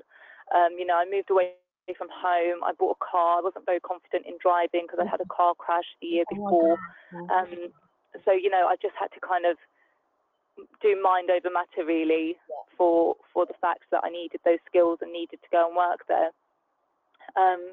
Um, 0.55 0.75
you 0.77 0.85
know, 0.85 0.97
I 0.97 1.05
moved 1.05 1.31
away 1.31 1.55
from 1.97 2.09
home. 2.11 2.65
I 2.67 2.73
bought 2.73 2.97
a 3.01 3.05
car. 3.05 3.39
I 3.39 3.43
wasn't 3.43 3.65
very 3.65 3.81
confident 3.81 4.27
in 4.27 4.35
driving 4.43 4.85
because 4.85 4.99
I 5.01 5.09
had 5.09 5.21
a 5.21 5.31
car 5.31 5.55
crash 5.55 5.87
the 6.03 6.09
year 6.09 6.25
oh 6.33 6.35
before. 6.35 6.79
Um, 7.31 7.71
so 8.25 8.33
you 8.33 8.51
know, 8.51 8.67
I 8.67 8.75
just 8.83 8.99
had 8.99 9.15
to 9.15 9.21
kind 9.21 9.47
of 9.47 9.57
do 10.83 11.01
mind 11.03 11.31
over 11.31 11.51
matter 11.51 11.87
really 11.87 12.37
for 12.77 13.17
for 13.33 13.47
the 13.47 13.59
fact 13.61 13.85
that 13.91 14.03
I 14.05 14.11
needed 14.11 14.41
those 14.45 14.63
skills 14.67 14.99
and 15.03 15.13
needed 15.13 15.39
to 15.43 15.51
go 15.53 15.67
and 15.67 15.77
work 15.77 16.07
there. 16.09 16.31
Um, 17.37 17.73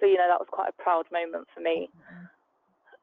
so 0.00 0.06
you 0.06 0.16
know, 0.16 0.28
that 0.28 0.40
was 0.40 0.48
quite 0.50 0.68
a 0.68 0.82
proud 0.82 1.06
moment 1.12 1.48
for 1.54 1.60
me. 1.60 1.90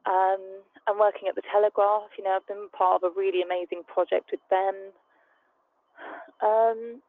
Um, 0.05 0.61
I'm 0.87 0.99
working 0.99 1.27
at 1.27 1.35
the 1.35 1.41
Telegraph. 1.51 2.13
You 2.17 2.23
know, 2.23 2.37
I've 2.37 2.47
been 2.47 2.69
part 2.69 3.01
of 3.01 3.11
a 3.11 3.13
really 3.15 3.41
amazing 3.41 3.83
project 3.87 4.29
with 4.31 4.43
them. 4.49 4.75
Um, 6.43 7.01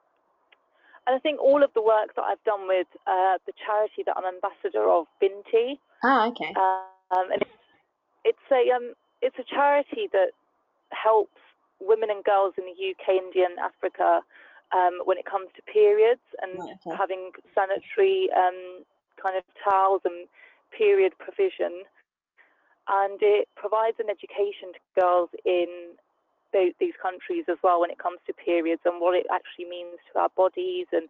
and 1.07 1.15
I 1.15 1.19
think 1.19 1.41
all 1.41 1.63
of 1.63 1.71
the 1.75 1.83
work 1.83 2.17
that 2.17 2.23
I've 2.23 2.43
done 2.45 2.67
with 2.67 2.89
uh, 3.07 3.39
the 3.47 3.53
charity 3.65 4.03
that 4.07 4.17
I'm 4.17 4.27
ambassador 4.27 4.89
of, 4.91 5.07
Binti. 5.21 5.79
Oh, 6.03 6.33
okay. 6.33 6.53
Um, 6.57 7.31
and 7.31 7.43
it's, 7.43 7.59
it's 8.25 8.49
a 8.51 8.75
um, 8.75 8.95
it's 9.23 9.37
a 9.39 9.45
charity 9.45 10.09
that 10.13 10.35
helps 10.91 11.39
women 11.81 12.11
and 12.11 12.25
girls 12.25 12.55
in 12.59 12.65
the 12.65 12.77
UK, 12.77 13.23
India, 13.23 13.47
and 13.49 13.59
Africa 13.59 14.21
um, 14.75 15.01
when 15.05 15.19
it 15.19 15.25
comes 15.25 15.49
to 15.57 15.63
periods 15.63 16.25
and 16.43 16.59
okay. 16.59 16.97
having 16.97 17.31
sanitary 17.55 18.29
um, 18.37 18.83
kind 19.21 19.37
of 19.37 19.45
towels 19.63 20.03
and 20.05 20.29
period 20.77 21.13
provision 21.19 21.85
and 22.89 23.19
it 23.21 23.49
provides 23.57 23.97
an 23.99 24.07
education 24.11 24.71
to 24.73 24.81
girls 25.01 25.31
in 25.45 25.95
these 26.81 26.95
countries 27.03 27.45
as 27.51 27.59
well 27.63 27.81
when 27.81 27.91
it 27.91 27.99
comes 27.99 28.19
to 28.27 28.33
periods 28.33 28.81
and 28.87 29.01
what 29.01 29.15
it 29.15 29.27
actually 29.31 29.69
means 29.69 29.99
to 30.11 30.19
our 30.19 30.31
bodies 30.37 30.87
and 30.93 31.09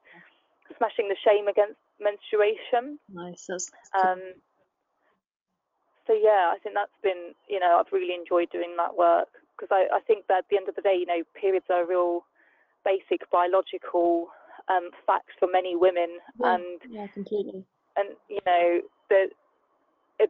smashing 0.77 1.09
the 1.09 1.17
shame 1.23 1.47
against 1.47 1.79
menstruation. 2.01 2.99
Nice. 3.13 3.47
That's, 3.47 3.71
um, 3.95 4.19
so 6.09 6.15
yeah, 6.19 6.51
I 6.51 6.59
think 6.63 6.75
that's 6.75 6.99
been 7.03 7.31
you 7.49 7.61
know 7.61 7.79
I've 7.79 7.93
really 7.93 8.15
enjoyed 8.15 8.51
doing 8.51 8.75
that 8.77 8.97
work 8.97 9.29
because 9.57 9.69
I, 9.71 9.87
I 9.95 10.01
think 10.01 10.27
that 10.29 10.39
at 10.39 10.45
the 10.51 10.57
end 10.57 10.69
of 10.69 10.77
the 10.77 10.83
day 10.83 10.97
you 10.99 11.07
know 11.07 11.23
periods 11.35 11.67
are 11.71 11.83
a 11.83 11.87
real 11.87 12.25
basic 12.85 13.29
biological 13.31 14.29
um, 14.69 14.91
fact 15.07 15.31
for 15.39 15.49
many 15.51 15.77
women 15.77 16.19
yeah, 16.41 16.55
and 16.55 16.81
yeah 16.89 17.07
completely 17.09 17.65
and 17.97 18.09
you 18.29 18.41
know 18.47 18.81
the 19.09 19.29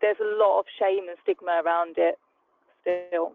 there's 0.01 0.17
a 0.21 0.39
lot 0.39 0.61
of 0.61 0.67
shame 0.79 1.09
and 1.09 1.19
stigma 1.23 1.63
around 1.65 1.97
it 1.97 2.19
still. 2.81 3.33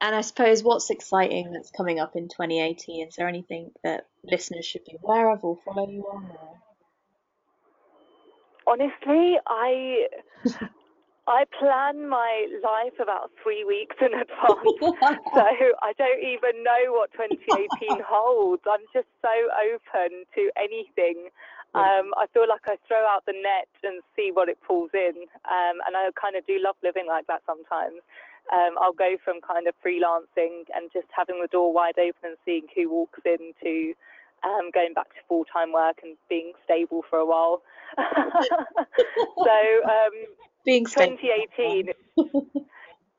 And 0.00 0.14
I 0.14 0.20
suppose 0.20 0.62
what's 0.62 0.90
exciting 0.90 1.52
that's 1.52 1.70
coming 1.70 2.00
up 2.00 2.16
in 2.16 2.28
2018? 2.28 3.08
Is 3.08 3.16
there 3.16 3.28
anything 3.28 3.70
that 3.82 4.06
listeners 4.22 4.66
should 4.66 4.84
be 4.84 4.96
aware 5.02 5.30
of 5.30 5.42
or 5.42 5.56
follow 5.64 5.88
you 5.88 6.02
on? 6.02 6.30
Or? 6.30 6.60
Honestly, 8.74 9.38
I 9.46 10.08
I 11.26 11.44
plan 11.58 12.08
my 12.08 12.46
life 12.62 12.94
about 13.02 13.30
three 13.42 13.64
weeks 13.64 13.96
in 14.00 14.14
advance, 14.14 14.78
so 15.34 15.42
I 15.82 15.92
don't 15.98 16.22
even 16.22 16.62
know 16.62 16.94
what 16.94 17.10
2018 17.12 18.02
holds. 18.06 18.62
I'm 18.70 18.86
just 18.92 19.08
so 19.20 19.34
open 19.58 20.22
to 20.34 20.50
anything. 20.56 21.30
Um, 21.74 22.14
I 22.16 22.24
feel 22.32 22.48
like 22.48 22.64
I 22.66 22.78
throw 22.88 23.04
out 23.04 23.26
the 23.26 23.34
net 23.34 23.68
and 23.82 24.00
see 24.14 24.30
what 24.32 24.48
it 24.48 24.56
pulls 24.66 24.90
in, 24.94 25.26
um, 25.50 25.76
and 25.86 25.96
I 25.96 26.08
kind 26.20 26.36
of 26.36 26.46
do 26.46 26.58
love 26.62 26.76
living 26.82 27.06
like 27.06 27.26
that 27.26 27.42
sometimes. 27.44 28.00
Um, 28.52 28.78
I'll 28.80 28.94
go 28.94 29.16
from 29.24 29.40
kind 29.42 29.66
of 29.66 29.74
freelancing 29.84 30.70
and 30.74 30.88
just 30.92 31.08
having 31.10 31.42
the 31.42 31.48
door 31.48 31.72
wide 31.72 31.98
open 31.98 32.22
and 32.22 32.36
seeing 32.44 32.70
who 32.74 32.88
walks 32.88 33.20
in 33.26 33.52
to 33.62 33.94
um, 34.44 34.70
going 34.72 34.94
back 34.94 35.10
to 35.10 35.20
full 35.28 35.44
time 35.44 35.72
work 35.72 35.98
and 36.02 36.16
being 36.28 36.52
stable 36.64 37.02
for 37.10 37.18
a 37.18 37.26
while. 37.26 37.62
so 37.98 39.58
um, 39.84 40.14
being 40.66 40.84
2018 40.84 41.92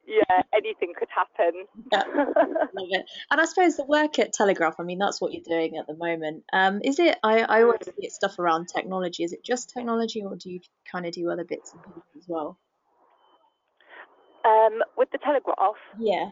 yeah, 0.08 0.42
anything 0.54 0.94
could 0.98 1.10
happen. 1.14 1.66
yeah, 1.92 2.04
love 2.08 2.88
it. 2.90 3.06
And 3.30 3.42
I 3.42 3.46
suppose 3.46 3.76
the 3.76 3.86
work 3.86 4.20
at 4.20 4.32
Telegraph, 4.34 4.76
I 4.80 4.84
mean, 4.84 5.00
that's 5.00 5.20
what 5.20 5.34
you're 5.34 5.44
doing 5.44 5.78
at 5.78 5.86
the 5.86 5.96
moment. 5.96 6.44
Um, 6.54 6.82
is 6.84 6.98
it? 7.00 7.18
I, 7.24 7.42
I 7.42 7.64
always 7.64 7.80
get 8.02 8.12
stuff 8.12 8.40
around 8.40 8.70
technology. 8.74 9.24
Is 9.24 9.34
it 9.34 9.44
just 9.44 9.70
technology, 9.70 10.24
or 10.24 10.36
do 10.36 10.50
you 10.50 10.62
kind 10.90 11.06
of 11.06 11.12
do 11.12 11.30
other 11.30 11.44
bits 11.44 11.74
and 11.74 11.84
pieces 11.84 12.04
as 12.18 12.26
well? 12.28 12.58
Um, 14.46 14.82
with 14.98 15.12
the 15.12 15.18
Telegraph. 15.18 15.76
Yeah. 16.00 16.30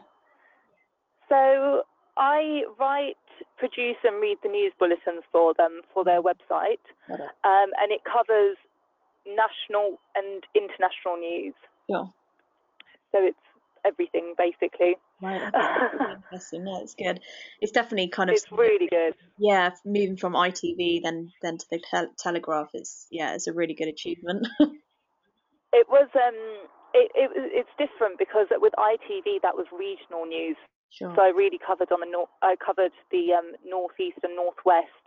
So 1.28 1.82
I 2.16 2.62
write, 2.80 3.16
produce, 3.58 3.96
and 4.04 4.22
read 4.22 4.38
the 4.42 4.48
news 4.48 4.72
bulletins 4.78 5.24
for 5.30 5.52
them 5.54 5.82
for 5.92 6.02
their 6.02 6.22
website, 6.22 6.80
um, 7.10 7.68
and 7.78 7.92
it 7.92 8.00
covers 8.04 8.56
national 9.26 9.98
and 10.14 10.44
international 10.54 11.16
news. 11.18 11.54
Yeah. 11.88 12.04
So 13.12 13.18
it's 13.22 13.38
everything 13.84 14.34
basically. 14.36 14.96
Right, 15.22 15.40
interesting. 16.30 16.64
No, 16.64 16.80
it's 16.82 16.94
good. 16.94 17.20
It's 17.60 17.72
definitely 17.72 18.08
kind 18.08 18.30
of. 18.30 18.34
It's 18.36 18.50
really 18.50 18.88
good. 18.88 19.14
Yeah, 19.38 19.70
moving 19.84 20.16
from 20.16 20.34
ITV 20.34 21.02
then 21.02 21.32
then 21.42 21.58
to 21.58 21.66
the 21.70 21.78
te- 21.78 22.12
Telegraph 22.18 22.70
is 22.74 23.06
yeah, 23.10 23.34
it's 23.34 23.46
a 23.46 23.52
really 23.52 23.74
good 23.74 23.88
achievement. 23.88 24.46
it 25.72 25.86
was 25.88 26.08
um, 26.14 26.68
it, 26.94 27.10
it 27.14 27.30
it's 27.34 27.74
different 27.78 28.18
because 28.18 28.46
with 28.50 28.74
ITV 28.78 29.42
that 29.42 29.56
was 29.56 29.66
regional 29.72 30.26
news. 30.26 30.56
Sure. 30.90 31.12
So 31.16 31.22
I 31.22 31.28
really 31.28 31.58
covered 31.58 31.90
on 31.92 32.00
the 32.00 32.10
north. 32.10 32.30
I 32.42 32.56
covered 32.56 32.92
the 33.10 33.32
um, 33.32 33.52
northeast 33.64 34.18
and 34.22 34.36
northwest. 34.36 35.04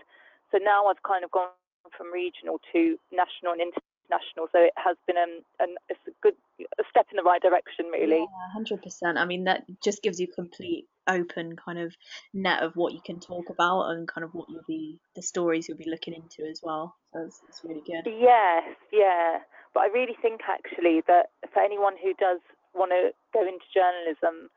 So 0.52 0.58
now 0.58 0.88
I've 0.88 1.02
kind 1.04 1.24
of 1.24 1.32
gone 1.32 1.54
from 1.98 2.12
regional 2.12 2.60
to 2.74 2.98
national 3.12 3.54
and 3.54 3.62
international 3.62 3.99
international. 4.10 4.48
So 4.52 4.60
it 4.60 4.74
has 4.76 4.98
been 5.08 5.18
um, 5.18 5.42
an, 5.60 5.76
it's 5.90 6.00
a 6.08 6.12
good 6.22 6.34
a 6.60 6.84
step 6.90 7.08
in 7.12 7.18
the 7.18 7.24
right 7.24 7.42
direction, 7.42 7.86
really. 7.92 8.26
hundred 8.54 8.82
percent. 8.82 9.18
I 9.18 9.26
mean, 9.26 9.46
that 9.46 9.64
just 9.84 10.02
gives 10.02 10.20
you 10.20 10.28
complete 10.28 10.86
open 11.08 11.56
kind 11.56 11.80
of 11.80 11.94
net 12.34 12.62
of 12.62 12.76
what 12.76 12.94
you 12.94 13.02
can 13.04 13.20
talk 13.20 13.50
about 13.50 13.90
and 13.90 14.08
kind 14.08 14.24
of 14.24 14.32
what 14.34 14.48
you'll 14.50 14.68
be 14.68 15.00
the 15.16 15.22
stories 15.22 15.68
you'll 15.68 15.78
be 15.78 15.90
looking 15.90 16.14
into 16.14 16.50
as 16.50 16.62
well. 16.62 16.96
So 17.14 17.22
it's, 17.26 17.42
it's 17.50 17.62
really 17.64 17.82
good. 17.86 18.06
Yes, 18.06 18.64
yeah. 18.92 19.40
But 19.74 19.82
I 19.82 19.88
really 19.88 20.16
think 20.22 20.42
actually 20.48 21.02
that 21.08 21.30
for 21.54 21.62
anyone 21.62 21.94
who 22.02 22.14
does 22.14 22.40
want 22.74 22.92
to 22.92 23.12
go 23.34 23.42
into 23.42 23.66
journalism, 23.74 24.50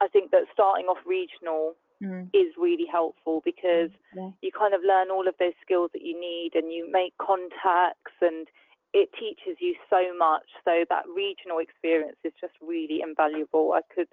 I 0.00 0.08
think 0.08 0.30
that 0.32 0.44
starting 0.52 0.86
off 0.86 0.98
regional 1.06 1.74
mm. 2.02 2.28
is 2.34 2.52
really 2.58 2.86
helpful 2.90 3.42
because 3.44 3.90
yeah. 4.16 4.30
you 4.42 4.50
kind 4.56 4.74
of 4.74 4.80
learn 4.86 5.10
all 5.10 5.28
of 5.28 5.34
those 5.38 5.54
skills 5.62 5.90
that 5.92 6.02
you 6.02 6.18
need 6.18 6.52
and 6.54 6.72
you 6.72 6.90
make 6.90 7.14
contacts 7.18 8.12
and 8.20 8.46
it 8.94 9.10
teaches 9.18 9.58
you 9.60 9.74
so 9.90 10.16
much. 10.16 10.46
So 10.64 10.84
that 10.88 11.04
regional 11.14 11.58
experience 11.58 12.16
is 12.22 12.32
just 12.40 12.54
really 12.62 13.00
invaluable. 13.02 13.74
I 13.74 13.80
could, 13.92 14.06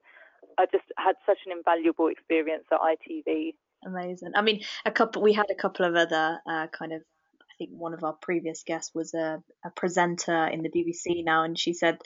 I 0.57 0.65
just 0.65 0.83
had 0.97 1.15
such 1.25 1.37
an 1.45 1.51
invaluable 1.51 2.07
experience 2.07 2.65
at 2.71 2.79
ITV. 2.79 3.53
Amazing. 3.85 4.31
I 4.35 4.41
mean, 4.41 4.61
a 4.83 4.91
couple. 4.91 5.21
We 5.21 5.33
had 5.33 5.49
a 5.49 5.55
couple 5.55 5.85
of 5.85 5.95
other 5.95 6.39
uh, 6.49 6.67
kind 6.67 6.93
of. 6.93 7.01
I 7.41 7.53
think 7.57 7.71
one 7.71 7.93
of 7.93 8.03
our 8.03 8.13
previous 8.13 8.63
guests 8.63 8.91
was 8.95 9.13
a, 9.13 9.43
a 9.63 9.69
presenter 9.69 10.47
in 10.47 10.63
the 10.63 10.69
BBC 10.69 11.23
now, 11.23 11.43
and 11.43 11.57
she 11.57 11.73
said 11.73 11.99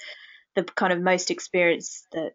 the 0.55 0.63
kind 0.63 0.91
of 0.91 1.01
most 1.01 1.31
experience 1.31 2.05
that 2.11 2.33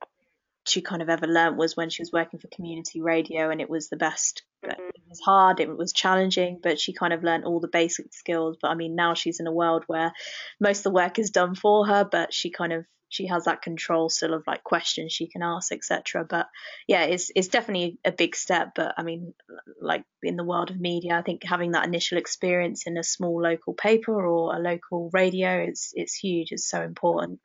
she 0.71 0.81
kind 0.81 1.03
of 1.03 1.09
ever 1.09 1.27
learnt 1.27 1.57
was 1.57 1.77
when 1.77 1.91
she 1.91 2.03
was 2.03 2.13
working 2.13 2.41
for 2.41 2.49
community 2.49 3.01
radio, 3.01 3.51
and 3.51 3.61
it 3.61 3.69
was 3.69 3.89
the 3.89 3.97
best 3.97 4.43
mm-hmm. 4.65 4.81
it 4.81 5.03
was 5.09 5.21
hard, 5.21 5.61
it 5.61 5.77
was 5.77 5.93
challenging, 5.93 6.61
but 6.63 6.81
she 6.81 6.93
kind 6.93 7.13
of 7.13 7.25
learned 7.25 7.45
all 7.45 7.61
the 7.61 7.69
basic 7.69 8.13
skills. 8.13 8.57
But 8.61 8.71
I 8.71 8.75
mean, 8.75 8.95
now 8.95 9.15
she's 9.15 9.41
in 9.41 9.47
a 9.47 9.53
world 9.53 9.85
where 9.87 10.13
most 10.61 10.79
of 10.79 10.85
the 10.85 10.91
work 10.91 11.19
is 11.19 11.31
done 11.31 11.55
for 11.55 11.87
her, 11.87 12.05
but 12.05 12.33
she 12.33 12.51
kind 12.51 12.73
of 12.73 12.85
she 13.11 13.27
has 13.27 13.45
that 13.45 13.61
control 13.61 14.09
still 14.09 14.35
of 14.35 14.45
like 14.47 14.63
questions 14.63 15.13
she 15.13 15.27
can 15.27 15.43
ask, 15.43 15.73
etc. 15.73 16.25
But 16.25 16.47
yeah, 16.87 17.03
it's 17.03 17.31
it's 17.35 17.49
definitely 17.49 17.99
a 18.05 18.13
big 18.13 18.37
step. 18.37 18.71
But 18.77 18.95
I 18.97 19.03
mean, 19.03 19.35
like 19.81 20.05
in 20.23 20.37
the 20.37 20.45
world 20.45 20.71
of 20.71 20.81
media, 20.81 21.19
I 21.19 21.23
think 21.23 21.43
having 21.45 21.73
that 21.73 21.87
initial 21.87 22.19
experience 22.19 22.87
in 22.87 22.97
a 22.97 23.03
small 23.03 23.43
local 23.43 23.75
paper 23.75 24.25
or 24.25 24.55
a 24.55 24.61
local 24.61 25.11
radio, 25.13 25.59
it's 25.59 25.93
it's 25.95 26.15
huge. 26.15 26.53
It's 26.53 26.69
so 26.69 26.83
important. 26.83 27.41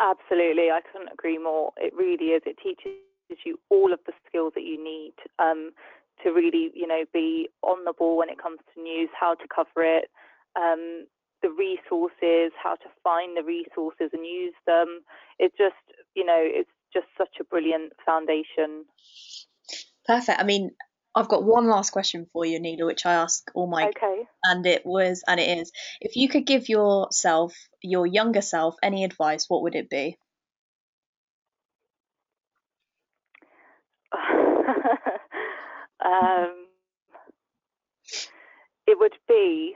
Absolutely, 0.00 0.70
I 0.70 0.80
couldn't 0.80 1.12
agree 1.12 1.38
more. 1.38 1.72
It 1.76 1.92
really 1.94 2.32
is. 2.32 2.42
It 2.46 2.56
teaches 2.62 2.92
you 3.44 3.58
all 3.68 3.92
of 3.92 4.00
the 4.06 4.12
skills 4.26 4.52
that 4.54 4.62
you 4.62 4.82
need 4.82 5.14
um, 5.38 5.72
to 6.22 6.30
really, 6.30 6.70
you 6.74 6.86
know, 6.86 7.04
be 7.12 7.48
on 7.62 7.84
the 7.84 7.92
ball 7.92 8.16
when 8.16 8.28
it 8.28 8.40
comes 8.40 8.58
to 8.74 8.82
news, 8.82 9.08
how 9.18 9.34
to 9.34 9.44
cover 9.54 9.84
it, 9.84 10.10
um, 10.56 11.06
the 11.42 11.50
resources, 11.50 12.52
how 12.62 12.74
to 12.74 12.88
find 13.02 13.36
the 13.36 13.42
resources 13.42 14.10
and 14.12 14.24
use 14.24 14.54
them. 14.66 15.00
It's 15.38 15.56
just, 15.56 15.74
you 16.14 16.24
know, 16.24 16.40
it's 16.40 16.70
just 16.92 17.06
such 17.16 17.36
a 17.40 17.44
brilliant 17.44 17.92
foundation. 18.04 18.84
Perfect. 20.06 20.40
I 20.40 20.44
mean, 20.44 20.70
I've 21.14 21.28
got 21.28 21.42
one 21.42 21.68
last 21.68 21.90
question 21.90 22.26
for 22.32 22.44
you, 22.44 22.60
Neela, 22.60 22.86
which 22.86 23.06
I 23.06 23.14
ask 23.14 23.50
all 23.54 23.66
my 23.66 23.88
okay. 23.88 24.24
and 24.44 24.64
it 24.66 24.84
was 24.84 25.24
and 25.26 25.40
it 25.40 25.58
is 25.58 25.72
if 26.00 26.16
you 26.16 26.28
could 26.28 26.46
give 26.46 26.68
yourself 26.68 27.54
your 27.82 28.06
younger 28.06 28.42
self 28.42 28.76
any 28.82 29.04
advice, 29.04 29.46
what 29.48 29.62
would 29.62 29.74
it 29.74 29.90
be? 29.90 30.16
um, 36.04 36.66
it 38.86 38.98
would 38.98 39.14
be 39.26 39.74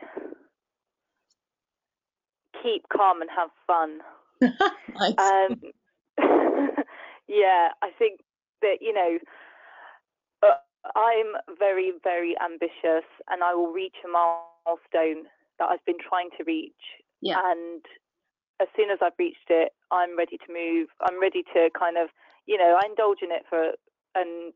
keep 2.62 2.88
calm 2.88 3.21
and 3.21 3.31
have 3.35 3.51
fun. 3.66 3.99
nice. 4.40 5.14
um, 5.18 5.61
yeah, 7.29 7.68
I 7.83 7.90
think 7.99 8.21
that 8.62 8.77
you 8.81 8.92
know 8.92 9.18
uh, 10.42 10.55
I'm 10.97 11.37
very 11.59 11.92
very 12.03 12.35
ambitious, 12.40 13.07
and 13.31 13.42
I 13.42 13.55
will 13.55 13.73
reach 13.73 13.97
a 14.05 14.09
milestone 14.09 15.27
that 15.59 15.68
I've 15.71 15.85
been 15.85 15.99
trying 15.99 16.31
to 16.38 16.45
reach. 16.45 16.83
Yeah. 17.21 17.38
And 17.38 17.85
as 18.61 18.68
soon 18.77 18.90
as 18.90 18.99
I've 19.03 19.18
reached 19.18 19.49
it, 19.49 19.73
I'm 19.90 20.16
ready 20.16 20.38
to 20.38 20.53
move. 20.53 20.88
I'm 21.01 21.21
ready 21.21 21.42
to 21.55 21.71
kind 21.79 21.97
of, 21.97 22.09
you 22.47 22.59
know, 22.59 22.79
I 22.83 22.87
indulge 22.87 23.18
in 23.23 23.31
it 23.31 23.45
for 23.49 23.73
and 24.14 24.53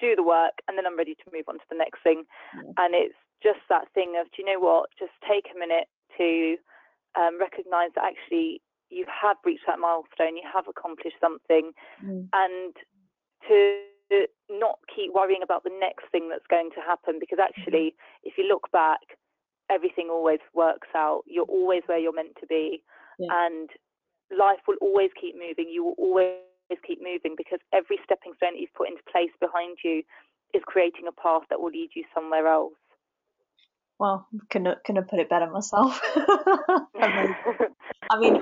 do 0.00 0.16
the 0.16 0.22
work, 0.22 0.62
and 0.68 0.78
then 0.78 0.86
I'm 0.86 0.96
ready 0.96 1.14
to 1.14 1.30
move 1.32 1.44
on 1.48 1.58
to 1.58 1.64
the 1.70 1.76
next 1.76 2.02
thing. 2.02 2.24
Yeah. 2.54 2.72
And 2.78 2.94
it's 2.94 3.14
just 3.42 3.60
that 3.68 3.88
thing 3.92 4.16
of, 4.20 4.26
do 4.30 4.42
you 4.42 4.46
know 4.46 4.60
what? 4.60 4.90
Just 4.98 5.12
take 5.28 5.46
a 5.54 5.58
minute 5.58 5.88
to 6.16 6.56
um, 7.18 7.38
recognize 7.40 7.90
that 7.94 8.04
actually 8.04 8.62
you 8.88 9.04
have 9.06 9.36
reached 9.44 9.64
that 9.66 9.78
milestone, 9.78 10.36
you 10.36 10.48
have 10.52 10.66
accomplished 10.68 11.16
something, 11.20 11.72
Mm. 12.04 12.28
and 12.32 12.74
to 13.48 13.82
not 14.48 14.78
keep 14.94 15.12
worrying 15.14 15.42
about 15.42 15.64
the 15.64 15.74
next 15.78 16.04
thing 16.10 16.28
that's 16.28 16.46
going 16.50 16.70
to 16.74 16.80
happen 16.80 17.18
because 17.20 17.38
actually, 17.38 17.94
mm-hmm. 17.94 18.28
if 18.28 18.34
you 18.36 18.48
look 18.48 18.70
back, 18.72 19.00
everything 19.70 20.08
always 20.10 20.40
works 20.54 20.88
out. 20.94 21.22
You're 21.26 21.44
always 21.44 21.82
where 21.86 21.98
you're 21.98 22.14
meant 22.14 22.36
to 22.40 22.46
be, 22.46 22.82
Yeah. 23.18 23.46
and 23.46 23.70
life 24.30 24.60
will 24.66 24.78
always 24.80 25.10
keep 25.20 25.36
moving. 25.36 25.70
You 25.70 25.84
will 25.84 25.98
always 25.98 26.38
keep 26.86 27.00
moving 27.02 27.34
because 27.36 27.60
every 27.72 27.98
stepping 28.04 28.34
stone 28.36 28.54
that 28.54 28.60
you've 28.60 28.74
put 28.74 28.88
into 28.88 29.02
place 29.10 29.32
behind 29.40 29.78
you 29.84 30.02
is 30.54 30.62
creating 30.66 31.06
a 31.08 31.12
path 31.12 31.42
that 31.50 31.60
will 31.60 31.70
lead 31.70 31.90
you 31.94 32.04
somewhere 32.14 32.46
else. 32.46 32.74
Well, 33.98 34.26
couldn't 34.48 34.82
couldn't 34.84 35.08
put 35.08 35.20
it 35.20 35.28
better 35.28 35.50
myself. 35.50 36.00
I 36.96 38.18
mean, 38.18 38.40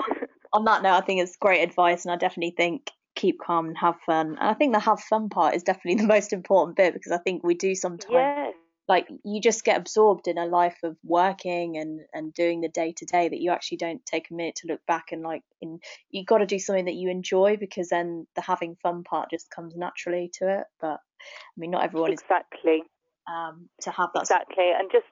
on 0.53 0.65
that 0.65 0.83
note, 0.83 0.95
I 0.95 1.01
think 1.01 1.21
it's 1.21 1.37
great 1.37 1.63
advice, 1.63 2.05
and 2.05 2.13
I 2.13 2.17
definitely 2.17 2.55
think 2.57 2.91
keep 3.19 3.41
calm 3.41 3.67
and 3.67 3.79
have 3.79 3.97
fun. 4.07 4.37
And 4.41 4.49
I 4.49 4.55
think 4.55 4.73
the 4.73 4.81
have 4.81 5.01
fun 5.01 5.29
part 5.29 5.55
is 5.55 5.63
definitely 5.63 6.03
the 6.03 6.09
most 6.15 6.33
important 6.33 6.77
bit 6.77 6.95
because 6.95 7.13
I 7.13 7.19
think 7.19 7.43
we 7.43 7.55
do 7.55 7.75
sometimes 7.75 8.13
yes. 8.13 8.55
like 8.89 9.09
you 9.25 9.41
just 9.41 9.65
get 9.65 9.77
absorbed 9.77 10.29
in 10.29 10.39
a 10.39 10.47
life 10.47 10.79
of 10.85 10.97
working 11.05 11.77
and 11.77 12.01
and 12.15 12.33
doing 12.33 12.61
the 12.61 12.69
day 12.69 12.95
to 12.97 13.05
day 13.05 13.29
that 13.29 13.41
you 13.41 13.51
actually 13.51 13.79
don't 13.79 14.05
take 14.07 14.31
a 14.31 14.35
minute 14.35 14.57
to 14.57 14.69
look 14.69 14.81
back 14.87 15.13
and 15.13 15.23
like 15.23 15.43
in 15.61 15.81
you 16.11 16.25
got 16.25 16.39
to 16.39 16.47
do 16.47 16.59
something 16.59 16.87
that 16.87 16.95
you 16.95 17.11
enjoy 17.11 17.57
because 17.57 17.89
then 17.89 18.27
the 18.37 18.41
having 18.41 18.77
fun 18.83 19.03
part 19.03 19.31
just 19.31 19.51
comes 19.51 19.75
naturally 19.77 20.31
to 20.35 20.61
it. 20.61 20.65
But 20.81 21.01
I 21.31 21.57
mean, 21.57 21.73
not 21.73 21.85
everyone 21.85 22.13
is 22.13 22.21
exactly. 22.21 22.85
um 23.27 23.69
to 23.83 23.91
have 23.91 24.11
that. 24.15 24.23
Exactly, 24.23 24.71
and 24.79 24.91
just 24.93 25.07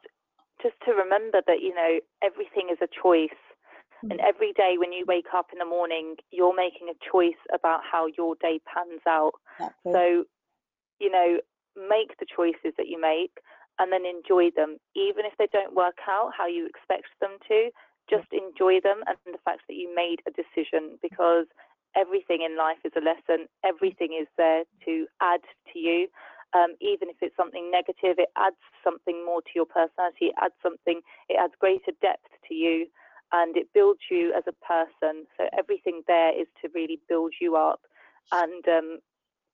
just 0.62 0.76
to 0.86 0.92
remember 0.92 1.42
that 1.46 1.60
you 1.60 1.74
know 1.74 2.00
everything 2.22 2.68
is 2.70 2.78
a 2.80 2.88
choice, 3.02 3.36
and 4.02 4.20
Mm. 4.20 4.24
every 4.24 4.52
day 4.52 4.76
when 4.78 4.92
you 4.92 5.04
wake 5.06 5.32
up 5.34 5.52
in 5.52 5.58
the 5.58 5.64
morning, 5.64 6.16
you're 6.30 6.54
making 6.54 6.88
a 6.88 6.94
choice 7.10 7.40
about 7.52 7.82
how 7.84 8.06
your 8.06 8.34
day 8.36 8.60
pans 8.66 9.02
out. 9.06 9.34
Exactly. 9.58 9.92
So, 9.92 10.24
you 10.98 11.10
know, 11.10 11.40
make 11.76 12.16
the 12.18 12.26
choices 12.26 12.74
that 12.76 12.88
you 12.88 13.00
make, 13.00 13.38
and 13.78 13.92
then 13.92 14.06
enjoy 14.06 14.50
them, 14.50 14.78
even 14.94 15.26
if 15.26 15.36
they 15.38 15.48
don't 15.52 15.74
work 15.74 15.98
out 16.08 16.32
how 16.36 16.46
you 16.46 16.66
expect 16.66 17.08
them 17.20 17.38
to. 17.48 17.70
Just 18.08 18.32
enjoy 18.32 18.80
them, 18.80 19.02
and 19.06 19.18
the 19.26 19.38
fact 19.44 19.62
that 19.68 19.74
you 19.74 19.92
made 19.94 20.22
a 20.26 20.30
decision, 20.30 20.98
because 21.02 21.46
everything 21.96 22.42
in 22.42 22.56
life 22.56 22.78
is 22.84 22.92
a 22.96 23.00
lesson. 23.00 23.48
Everything 23.64 24.14
is 24.14 24.28
there 24.36 24.64
to 24.84 25.06
add 25.20 25.40
to 25.72 25.78
you 25.78 26.08
um, 26.54 26.74
even 26.80 27.08
if 27.08 27.16
it's 27.20 27.36
something 27.36 27.70
negative, 27.70 28.16
it 28.18 28.30
adds 28.36 28.60
something 28.84 29.24
more 29.24 29.42
to 29.42 29.52
your 29.54 29.66
personality, 29.66 30.30
it 30.30 30.38
adds 30.40 30.54
something, 30.62 31.00
it 31.28 31.36
adds 31.40 31.54
greater 31.58 31.92
depth 32.00 32.30
to 32.48 32.54
you, 32.54 32.86
and 33.32 33.56
it 33.56 33.68
builds 33.74 34.00
you 34.10 34.32
as 34.36 34.44
a 34.46 34.64
person. 34.64 35.26
So 35.36 35.48
everything 35.56 36.02
there 36.06 36.38
is 36.38 36.46
to 36.62 36.68
really 36.74 37.00
build 37.08 37.34
you 37.40 37.56
up 37.56 37.80
and 38.32 38.66
um, 38.68 38.98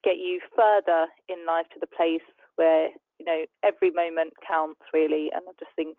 get 0.05 0.17
you 0.17 0.41
further 0.57 1.07
in 1.29 1.47
life 1.47 1.67
to 1.75 1.81
the 1.81 1.87
place 1.87 2.27
where, 2.57 2.89
you 3.19 3.27
know, 3.27 3.45
every 3.63 3.91
moment 3.91 4.35
counts 4.47 4.81
really. 4.93 5.31
And 5.33 5.43
I 5.49 5.53
just 5.59 5.75
think 5.77 5.99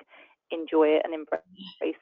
enjoy 0.52 0.88
it 0.90 1.02
and 1.04 1.14
embrace 1.14 1.42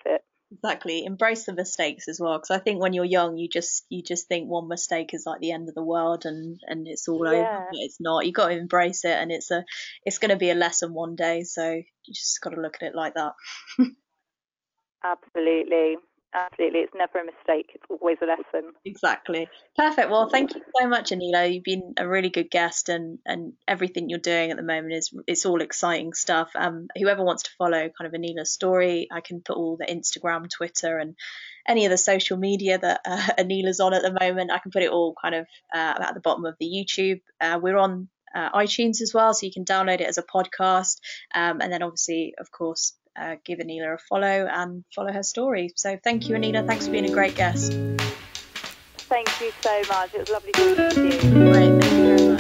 it 0.06 0.22
exactly 0.52 1.06
embrace 1.06 1.46
the 1.46 1.54
mistakes 1.54 2.08
as 2.10 2.20
well 2.20 2.38
because 2.38 2.52
i 2.52 2.60
think 2.60 2.82
when 2.82 2.92
you're 2.94 3.06
young 3.06 3.38
you 3.38 3.48
just 3.48 3.86
you 3.90 4.04
just 4.04 4.28
think 4.28 4.50
one 4.50 4.68
mistake 4.68 5.14
is 5.14 5.24
like 5.26 5.40
the 5.40 5.52
end 5.52 5.70
of 5.70 5.76
the 5.76 5.84
world 5.84 6.26
and 6.26 6.60
and 6.68 6.88
it's 6.88 7.08
all 7.08 7.26
Yeah. 7.26 7.40
over 7.40 7.66
but 7.70 7.78
it's 7.80 8.02
not 8.02 8.26
you 8.26 8.34
got 8.34 8.50
to 8.50 8.58
embrace 8.58 9.06
it 9.06 9.18
and 9.18 9.32
it's 9.32 9.50
a 9.50 9.64
it's 10.06 10.18
going 10.18 10.30
to 10.30 10.36
be 10.36 10.50
a 10.50 10.56
lesson 10.56 10.94
one 10.94 11.16
day 11.16 11.44
so 11.44 11.72
you 11.72 12.14
just 12.14 12.42
got 12.42 12.50
to 12.50 12.62
look 12.62 12.76
at 12.76 12.88
it 12.88 12.96
like 12.96 13.14
that 13.14 13.34
absolutely. 15.04 15.98
Absolutely. 16.34 16.80
It's 16.80 16.94
never 16.96 17.20
a 17.20 17.26
mistake. 17.26 17.72
It's 17.76 17.84
always 17.90 18.18
a 18.22 18.26
lesson. 18.26 18.72
Exactly. 18.86 19.50
Perfect. 19.76 20.10
Well 20.10 20.30
thank 20.30 20.56
you 20.56 20.62
so 20.80 20.88
much 20.88 21.10
anila 21.10 21.54
you've 21.54 21.66
been 21.66 21.94
a 21.98 22.08
really 22.08 22.30
good 22.30 22.50
guest 22.50 22.88
and 22.88 23.20
and 23.26 23.54
everything 23.68 24.10
you're 24.10 24.20
doing 24.20 24.50
at 24.50 24.56
the 24.56 24.64
moment 24.64 24.94
is 24.94 25.12
it's 25.28 25.46
all 25.46 25.62
exciting 25.62 26.14
stuff. 26.14 26.50
Um 26.56 26.88
whoever 26.98 27.24
wants 27.24 27.44
to 27.44 27.50
follow 27.58 27.90
kind 27.90 28.08
of 28.08 28.14
anila's 28.14 28.54
story 28.54 29.10
i 29.12 29.20
can 29.20 29.42
put 29.42 29.58
all 29.58 29.76
the 29.78 29.86
instagram 29.86 30.50
twitter 30.50 30.98
and 31.00 31.16
any 31.68 31.86
of 31.86 31.92
the 31.92 31.98
social 31.98 32.38
media 32.38 32.78
that 32.78 33.02
uh, 33.06 33.18
anila's 33.38 33.80
on 33.80 33.94
at 33.94 34.02
the 34.02 34.18
moment. 34.20 34.52
I 34.52 34.60
can 34.60 34.72
put 34.72 34.84
it 34.84 34.92
all 34.92 35.16
kind 35.22 35.36
of 35.36 35.48
uh, 35.74 35.96
at 36.00 36.14
the 36.14 36.22
bottom 36.22 36.46
of 36.46 36.56
the 36.60 36.66
youtube. 36.66 37.22
Uh, 37.40 37.60
we're 37.62 37.78
on 37.78 38.10
uh, 38.34 38.52
iTunes 38.52 39.02
as 39.02 39.12
well, 39.14 39.34
so 39.34 39.46
you 39.46 39.52
can 39.52 39.66
download 39.66 40.02
it 40.02 40.08
as 40.08 40.18
a 40.18 40.24
podcast. 40.24 41.00
Um, 41.34 41.62
and 41.62 41.72
then, 41.72 41.84
obviously, 41.84 42.34
of 42.40 42.52
course, 42.52 42.94
uh, 43.20 43.36
give 43.46 43.60
Anila 43.60 43.96
a 43.96 43.98
follow 44.10 44.48
and 44.50 44.84
follow 44.96 45.12
her 45.12 45.24
story. 45.24 45.72
So, 45.76 45.98
thank 46.04 46.30
you, 46.30 46.36
Anila. 46.36 46.66
Thanks 46.66 46.86
for 46.86 46.92
being 46.92 47.06
a 47.06 47.14
great 47.14 47.36
guest. 47.36 47.74
thank 49.12 49.42
you 49.42 49.52
so 49.62 49.82
much 49.90 50.14
it 50.14 50.20
was 50.20 50.30
lovely 50.30 50.54
talking 50.54 50.90
to 50.90 51.04
you 51.04 51.52
Great. 51.52 51.82
Thank 51.82 51.94
you 51.94 52.38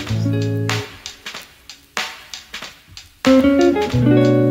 very 3.25 4.35
much. 4.35 4.50